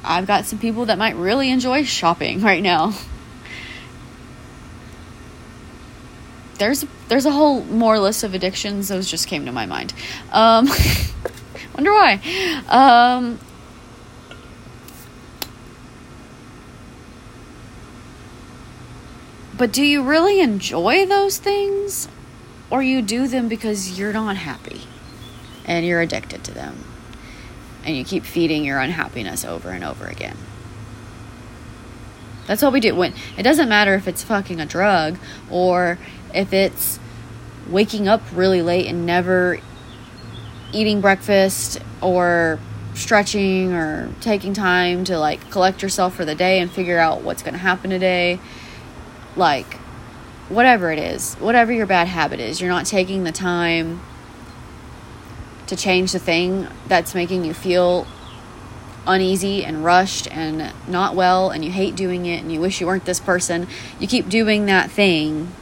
I've 0.04 0.26
got 0.26 0.44
some 0.46 0.58
people 0.58 0.86
that 0.86 0.98
might 0.98 1.16
really 1.16 1.50
enjoy 1.50 1.84
shopping 1.84 2.40
right 2.42 2.62
now. 2.62 2.94
there's 6.62 6.86
there's 7.08 7.26
a 7.26 7.30
whole 7.32 7.64
more 7.64 7.98
list 7.98 8.22
of 8.22 8.34
addictions. 8.34 8.86
Those 8.86 9.10
just 9.10 9.26
came 9.26 9.46
to 9.46 9.52
my 9.52 9.66
mind. 9.66 9.92
Um, 10.30 10.68
wonder 11.74 11.90
why. 11.90 12.20
Um, 12.68 13.40
but 19.58 19.72
do 19.72 19.82
you 19.82 20.04
really 20.04 20.40
enjoy 20.40 21.04
those 21.06 21.38
things, 21.38 22.06
or 22.72 22.82
you 22.82 23.02
do 23.02 23.28
them 23.28 23.46
because 23.46 23.96
you're 23.96 24.12
not 24.12 24.36
happy 24.36 24.82
and 25.64 25.86
you're 25.86 26.00
addicted 26.00 26.42
to 26.42 26.52
them? 26.52 26.84
and 27.84 27.96
you 27.96 28.04
keep 28.04 28.24
feeding 28.24 28.64
your 28.64 28.78
unhappiness 28.78 29.44
over 29.44 29.70
and 29.70 29.84
over 29.84 30.06
again. 30.06 30.36
That's 32.46 32.62
what 32.62 32.72
we 32.72 32.80
do. 32.80 32.94
When 32.94 33.14
it 33.36 33.42
doesn't 33.42 33.68
matter 33.68 33.94
if 33.94 34.08
it's 34.08 34.22
fucking 34.22 34.60
a 34.60 34.66
drug 34.66 35.18
or 35.50 35.98
if 36.34 36.52
it's 36.52 36.98
waking 37.68 38.08
up 38.08 38.22
really 38.32 38.62
late 38.62 38.86
and 38.86 39.06
never 39.06 39.58
eating 40.72 41.00
breakfast 41.00 41.78
or 42.00 42.58
stretching 42.94 43.72
or 43.72 44.12
taking 44.20 44.52
time 44.52 45.04
to 45.04 45.18
like 45.18 45.50
collect 45.50 45.82
yourself 45.82 46.14
for 46.14 46.24
the 46.24 46.34
day 46.34 46.58
and 46.58 46.70
figure 46.70 46.98
out 46.98 47.22
what's 47.22 47.42
going 47.42 47.54
to 47.54 47.60
happen 47.60 47.90
today. 47.90 48.40
Like 49.36 49.78
whatever 50.48 50.90
it 50.90 50.98
is, 50.98 51.34
whatever 51.34 51.72
your 51.72 51.86
bad 51.86 52.08
habit 52.08 52.40
is, 52.40 52.60
you're 52.60 52.70
not 52.70 52.86
taking 52.86 53.24
the 53.24 53.32
time 53.32 54.00
to 55.66 55.76
change 55.76 56.12
the 56.12 56.18
thing 56.18 56.68
that's 56.86 57.14
making 57.14 57.44
you 57.44 57.54
feel 57.54 58.06
uneasy 59.06 59.64
and 59.64 59.84
rushed 59.84 60.28
and 60.30 60.72
not 60.86 61.14
well 61.14 61.50
and 61.50 61.64
you 61.64 61.70
hate 61.70 61.96
doing 61.96 62.26
it 62.26 62.42
and 62.42 62.52
you 62.52 62.60
wish 62.60 62.80
you 62.80 62.86
weren't 62.86 63.04
this 63.04 63.20
person. 63.20 63.66
You 63.98 64.06
keep 64.06 64.28
doing 64.28 64.66
that 64.66 64.90
thing. 64.90 65.52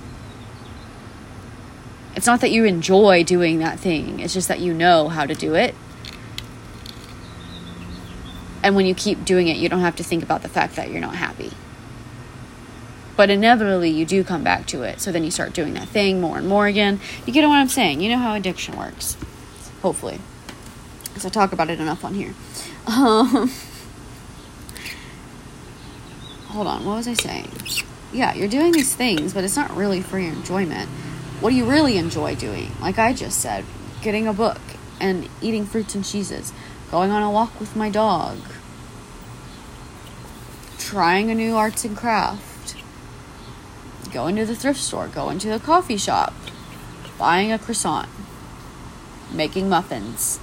It's 2.16 2.26
not 2.26 2.40
that 2.40 2.50
you 2.50 2.64
enjoy 2.64 3.24
doing 3.24 3.60
that 3.60 3.78
thing, 3.78 4.20
it's 4.20 4.34
just 4.34 4.48
that 4.48 4.60
you 4.60 4.74
know 4.74 5.08
how 5.08 5.26
to 5.26 5.34
do 5.34 5.54
it. 5.54 5.74
And 8.62 8.76
when 8.76 8.84
you 8.84 8.94
keep 8.94 9.24
doing 9.24 9.48
it, 9.48 9.56
you 9.56 9.70
don't 9.70 9.80
have 9.80 9.96
to 9.96 10.04
think 10.04 10.22
about 10.22 10.42
the 10.42 10.48
fact 10.48 10.76
that 10.76 10.90
you're 10.90 11.00
not 11.00 11.14
happy. 11.14 11.52
But 13.20 13.28
inevitably, 13.28 13.90
you 13.90 14.06
do 14.06 14.24
come 14.24 14.42
back 14.42 14.66
to 14.68 14.82
it. 14.82 14.98
So 15.02 15.12
then 15.12 15.24
you 15.24 15.30
start 15.30 15.52
doing 15.52 15.74
that 15.74 15.88
thing 15.88 16.22
more 16.22 16.38
and 16.38 16.48
more 16.48 16.66
again. 16.66 17.00
You 17.26 17.34
get 17.34 17.46
what 17.46 17.56
I'm 17.56 17.68
saying? 17.68 18.00
You 18.00 18.08
know 18.08 18.16
how 18.16 18.34
addiction 18.34 18.78
works. 18.78 19.14
Hopefully. 19.82 20.18
Because 21.04 21.26
I 21.26 21.28
talk 21.28 21.52
about 21.52 21.68
it 21.68 21.78
enough 21.80 22.02
on 22.02 22.14
here. 22.14 22.32
Um, 22.86 23.52
hold 26.46 26.66
on, 26.66 26.86
what 26.86 26.96
was 26.96 27.06
I 27.06 27.12
saying? 27.12 27.50
Yeah, 28.10 28.32
you're 28.32 28.48
doing 28.48 28.72
these 28.72 28.94
things, 28.96 29.34
but 29.34 29.44
it's 29.44 29.54
not 29.54 29.76
really 29.76 30.00
for 30.00 30.18
your 30.18 30.32
enjoyment. 30.32 30.88
What 31.40 31.50
do 31.50 31.56
you 31.56 31.66
really 31.66 31.98
enjoy 31.98 32.36
doing? 32.36 32.72
Like 32.80 32.98
I 32.98 33.12
just 33.12 33.38
said, 33.38 33.66
getting 34.00 34.26
a 34.26 34.32
book 34.32 34.62
and 34.98 35.28
eating 35.42 35.66
fruits 35.66 35.94
and 35.94 36.06
cheeses 36.06 36.54
going 36.90 37.10
on 37.10 37.22
a 37.22 37.30
walk 37.30 37.60
with 37.60 37.76
my 37.76 37.90
dog, 37.90 38.38
trying 40.78 41.30
a 41.30 41.34
new 41.34 41.54
arts 41.54 41.84
and 41.84 41.94
craft, 41.94 42.49
going 44.12 44.36
to 44.36 44.44
the 44.44 44.54
thrift 44.54 44.80
store, 44.80 45.08
going 45.08 45.38
to 45.40 45.48
the 45.48 45.58
coffee 45.58 45.96
shop, 45.96 46.34
buying 47.18 47.52
a 47.52 47.58
croissant, 47.58 48.08
making 49.32 49.68
muffins, 49.68 50.38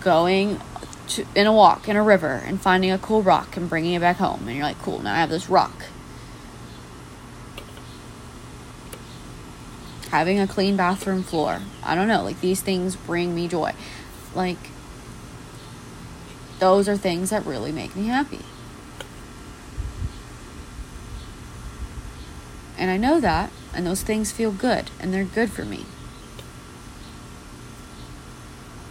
going 0.00 0.60
to, 1.08 1.26
in 1.34 1.46
a 1.46 1.52
walk 1.52 1.88
in 1.88 1.96
a 1.96 2.02
river 2.02 2.42
and 2.44 2.60
finding 2.60 2.90
a 2.90 2.98
cool 2.98 3.22
rock 3.22 3.56
and 3.56 3.68
bringing 3.68 3.94
it 3.94 4.00
back 4.00 4.16
home. 4.16 4.46
And 4.46 4.56
you're 4.56 4.64
like, 4.64 4.80
cool, 4.80 5.00
now 5.00 5.14
I 5.14 5.18
have 5.18 5.30
this 5.30 5.48
rock. 5.48 5.84
having 10.12 10.38
a 10.38 10.46
clean 10.46 10.76
bathroom 10.76 11.22
floor. 11.22 11.58
I 11.82 11.94
don't 11.94 12.06
know, 12.06 12.22
like 12.22 12.40
these 12.42 12.60
things 12.60 12.96
bring 12.96 13.34
me 13.34 13.48
joy. 13.48 13.72
Like 14.34 14.58
those 16.58 16.86
are 16.86 16.98
things 16.98 17.30
that 17.30 17.46
really 17.46 17.72
make 17.72 17.96
me 17.96 18.06
happy. 18.06 18.40
And 22.82 22.90
I 22.90 22.96
know 22.96 23.20
that, 23.20 23.52
and 23.72 23.86
those 23.86 24.02
things 24.02 24.32
feel 24.32 24.50
good, 24.50 24.90
and 24.98 25.14
they're 25.14 25.22
good 25.22 25.52
for 25.52 25.64
me. 25.64 25.86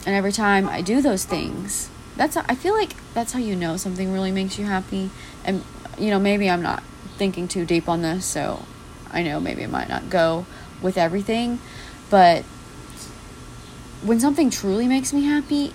And 0.05 0.15
every 0.15 0.31
time 0.31 0.69
I 0.69 0.81
do 0.81 1.01
those 1.01 1.25
things, 1.25 1.89
that's 2.15 2.35
how, 2.35 2.45
I 2.47 2.55
feel 2.55 2.73
like 2.73 2.93
that's 3.13 3.33
how 3.33 3.39
you 3.39 3.53
know 3.53 3.75
something 3.75 4.13
really 4.13 4.31
makes 4.31 4.57
you 4.57 4.63
happy. 4.63 5.09
And 5.43 5.65
you 5.99 6.09
know, 6.09 6.19
maybe 6.19 6.49
I'm 6.49 6.61
not 6.61 6.83
thinking 7.17 7.49
too 7.49 7.65
deep 7.65 7.89
on 7.89 8.01
this, 8.01 8.23
so 8.25 8.65
I 9.11 9.23
know 9.23 9.41
maybe 9.41 9.61
it 9.61 9.69
might 9.69 9.89
not 9.89 10.09
go 10.09 10.45
with 10.81 10.97
everything, 10.97 11.59
but 12.09 12.43
when 14.03 14.21
something 14.21 14.49
truly 14.49 14.87
makes 14.87 15.11
me 15.11 15.25
happy, 15.25 15.73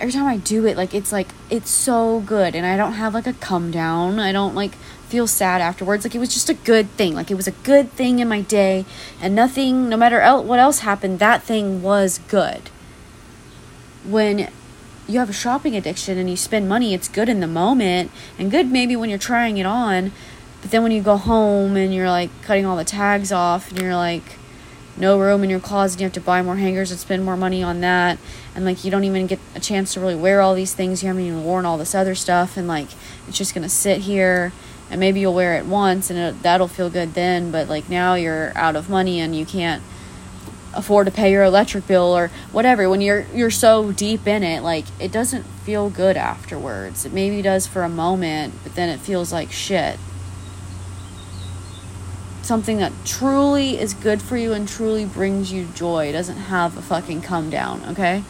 every 0.00 0.12
time 0.12 0.26
I 0.26 0.36
do 0.36 0.66
it, 0.66 0.76
like 0.76 0.94
it's 0.94 1.12
like 1.12 1.28
it's 1.48 1.70
so 1.70 2.18
good, 2.18 2.56
and 2.56 2.66
I 2.66 2.76
don't 2.76 2.94
have 2.94 3.14
like 3.14 3.28
a 3.28 3.34
come 3.34 3.70
down. 3.70 4.18
I 4.18 4.32
don't 4.32 4.56
like 4.56 4.72
feel 5.12 5.26
sad 5.26 5.60
afterwards. 5.60 6.06
Like 6.06 6.14
it 6.14 6.18
was 6.18 6.32
just 6.32 6.48
a 6.48 6.54
good 6.54 6.88
thing. 6.92 7.14
Like 7.14 7.30
it 7.30 7.34
was 7.34 7.46
a 7.46 7.52
good 7.52 7.92
thing 7.92 8.18
in 8.18 8.28
my 8.28 8.40
day, 8.40 8.86
and 9.20 9.34
nothing, 9.34 9.90
no 9.90 9.96
matter 9.98 10.20
el- 10.20 10.42
what 10.42 10.58
else 10.58 10.78
happened, 10.78 11.18
that 11.18 11.42
thing 11.42 11.82
was 11.82 12.18
good. 12.28 12.70
When 14.06 14.48
you 15.06 15.18
have 15.18 15.28
a 15.28 15.34
shopping 15.34 15.76
addiction 15.76 16.16
and 16.16 16.30
you 16.30 16.36
spend 16.36 16.66
money, 16.66 16.94
it's 16.94 17.08
good 17.08 17.28
in 17.28 17.40
the 17.40 17.46
moment 17.46 18.10
and 18.38 18.50
good 18.50 18.72
maybe 18.72 18.96
when 18.96 19.10
you're 19.10 19.18
trying 19.18 19.58
it 19.58 19.66
on, 19.66 20.12
but 20.62 20.70
then 20.70 20.82
when 20.82 20.92
you 20.92 21.02
go 21.02 21.18
home 21.18 21.76
and 21.76 21.94
you're 21.94 22.08
like 22.08 22.30
cutting 22.40 22.64
all 22.64 22.78
the 22.78 22.84
tags 22.84 23.30
off 23.30 23.68
and 23.68 23.78
you're 23.78 23.94
like 23.94 24.38
no 24.96 25.18
room 25.18 25.42
in 25.42 25.50
your 25.50 25.60
closet 25.60 25.98
you 26.00 26.04
have 26.04 26.12
to 26.12 26.20
buy 26.20 26.42
more 26.42 26.56
hangers 26.56 26.90
and 26.90 27.00
spend 27.00 27.24
more 27.24 27.36
money 27.36 27.62
on 27.62 27.80
that 27.80 28.18
and 28.54 28.66
like 28.66 28.84
you 28.84 28.90
don't 28.90 29.04
even 29.04 29.26
get 29.26 29.38
a 29.54 29.60
chance 29.60 29.94
to 29.94 30.00
really 30.00 30.14
wear 30.14 30.42
all 30.42 30.54
these 30.54 30.74
things 30.74 31.02
you 31.02 31.06
haven't 31.06 31.24
even 31.24 31.42
worn 31.42 31.64
all 31.64 31.78
this 31.78 31.94
other 31.94 32.14
stuff 32.14 32.58
and 32.58 32.68
like 32.68 32.88
it's 33.26 33.38
just 33.38 33.54
gonna 33.54 33.70
sit 33.70 34.02
here 34.02 34.52
and 34.92 35.00
maybe 35.00 35.18
you'll 35.18 35.34
wear 35.34 35.54
it 35.54 35.64
once 35.66 36.10
and 36.10 36.18
it, 36.18 36.42
that'll 36.42 36.68
feel 36.68 36.88
good 36.88 37.14
then 37.14 37.50
but 37.50 37.68
like 37.68 37.88
now 37.88 38.14
you're 38.14 38.52
out 38.54 38.76
of 38.76 38.88
money 38.88 39.18
and 39.18 39.34
you 39.34 39.44
can't 39.44 39.82
afford 40.74 41.06
to 41.06 41.12
pay 41.12 41.32
your 41.32 41.42
electric 41.42 41.86
bill 41.86 42.16
or 42.16 42.28
whatever 42.52 42.88
when 42.88 43.00
you're 43.00 43.26
you're 43.34 43.50
so 43.50 43.90
deep 43.92 44.26
in 44.26 44.42
it 44.42 44.62
like 44.62 44.84
it 45.00 45.10
doesn't 45.10 45.42
feel 45.64 45.90
good 45.90 46.16
afterwards 46.16 47.04
it 47.04 47.12
maybe 47.12 47.42
does 47.42 47.66
for 47.66 47.82
a 47.82 47.88
moment 47.88 48.54
but 48.62 48.74
then 48.74 48.88
it 48.88 49.00
feels 49.00 49.32
like 49.32 49.50
shit 49.50 49.98
something 52.42 52.78
that 52.78 52.92
truly 53.04 53.78
is 53.78 53.94
good 53.94 54.20
for 54.20 54.36
you 54.36 54.52
and 54.52 54.68
truly 54.68 55.04
brings 55.04 55.52
you 55.52 55.64
joy. 55.74 56.12
Doesn't 56.12 56.36
have 56.36 56.76
a 56.76 56.82
fucking 56.82 57.22
come 57.22 57.50
down? 57.50 57.82
Okay. 57.90 58.22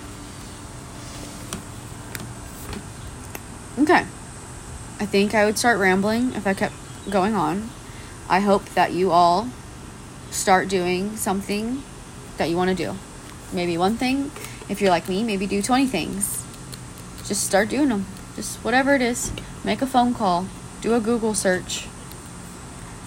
I 5.01 5.01
think 5.12 5.34
I 5.34 5.44
would 5.44 5.58
start 5.58 5.78
rambling 5.78 6.32
if 6.32 6.46
I 6.46 6.54
kept 6.54 6.74
going 7.10 7.34
on. 7.34 7.68
I 8.30 8.40
hope 8.40 8.64
that 8.70 8.92
you 8.92 9.10
all 9.10 9.50
start 10.30 10.68
doing 10.68 11.16
something 11.18 11.82
that 12.38 12.48
you 12.48 12.56
want 12.56 12.70
to 12.70 12.74
do. 12.74 12.96
Maybe 13.52 13.76
one 13.76 13.98
thing. 13.98 14.30
If 14.70 14.80
you're 14.80 14.88
like 14.88 15.10
me, 15.10 15.22
maybe 15.22 15.46
do 15.46 15.60
20 15.60 15.86
things. 15.86 16.42
Just 17.26 17.44
start 17.44 17.68
doing 17.68 17.90
them. 17.90 18.06
Just 18.36 18.64
whatever 18.64 18.94
it 18.94 19.02
is. 19.02 19.30
Make 19.62 19.82
a 19.82 19.86
phone 19.86 20.14
call. 20.14 20.46
Do 20.80 20.94
a 20.94 21.00
Google 21.00 21.34
search 21.34 21.88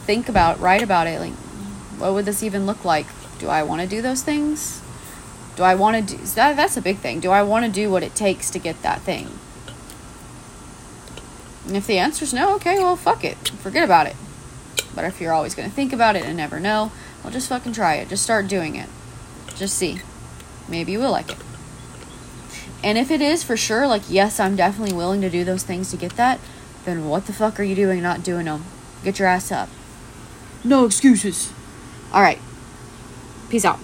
think 0.05 0.29
about, 0.29 0.59
write 0.59 0.83
about 0.83 1.07
it. 1.07 1.19
Like, 1.19 1.33
what 1.97 2.13
would 2.13 2.25
this 2.25 2.43
even 2.43 2.67
look 2.67 2.85
like? 2.85 3.07
Do 3.39 3.49
I 3.49 3.63
want 3.63 3.81
to 3.81 3.87
do 3.87 4.03
those 4.03 4.21
things? 4.21 4.79
Do 5.55 5.63
I 5.63 5.73
want 5.73 6.07
to 6.07 6.17
do 6.17 6.23
that? 6.35 6.55
That's 6.55 6.77
a 6.77 6.83
big 6.83 6.97
thing. 6.97 7.19
Do 7.19 7.31
I 7.31 7.41
want 7.41 7.65
to 7.65 7.71
do 7.71 7.89
what 7.89 8.03
it 8.03 8.13
takes 8.13 8.51
to 8.51 8.59
get 8.59 8.79
that 8.83 9.01
thing? 9.01 9.39
And 11.67 11.75
if 11.75 11.87
the 11.87 11.97
answer's 11.97 12.33
no, 12.33 12.55
okay, 12.55 12.77
well, 12.77 12.95
fuck 12.95 13.23
it. 13.23 13.49
Forget 13.49 13.83
about 13.83 14.07
it. 14.07 14.15
But 14.93 15.05
if 15.05 15.19
you're 15.19 15.33
always 15.33 15.55
going 15.55 15.69
to 15.69 15.75
think 15.75 15.91
about 15.93 16.15
it 16.15 16.23
and 16.23 16.37
never 16.37 16.59
know, 16.59 16.91
well, 17.23 17.33
just 17.33 17.49
fucking 17.49 17.73
try 17.73 17.95
it. 17.95 18.09
Just 18.09 18.23
start 18.23 18.47
doing 18.47 18.75
it. 18.75 18.89
Just 19.55 19.77
see. 19.77 19.99
Maybe 20.69 20.91
you 20.91 20.99
will 20.99 21.11
like 21.11 21.31
it. 21.31 21.37
And 22.83 22.97
if 22.97 23.09
it 23.09 23.21
is 23.21 23.43
for 23.43 23.57
sure, 23.57 23.87
like, 23.87 24.03
yes, 24.09 24.39
I'm 24.39 24.55
definitely 24.55 24.95
willing 24.95 25.21
to 25.21 25.29
do 25.29 25.43
those 25.43 25.63
things 25.63 25.89
to 25.91 25.97
get 25.97 26.15
that, 26.17 26.39
then 26.85 27.09
what 27.09 27.25
the 27.25 27.33
fuck 27.33 27.59
are 27.59 27.63
you 27.63 27.75
doing 27.75 28.01
not 28.01 28.23
doing 28.23 28.45
them? 28.45 28.63
Get 29.03 29.17
your 29.17 29.27
ass 29.27 29.51
up. 29.51 29.69
No 30.63 30.85
excuses. 30.85 31.51
All 32.13 32.21
right. 32.21 32.39
Peace 33.49 33.65
out. 33.65 33.79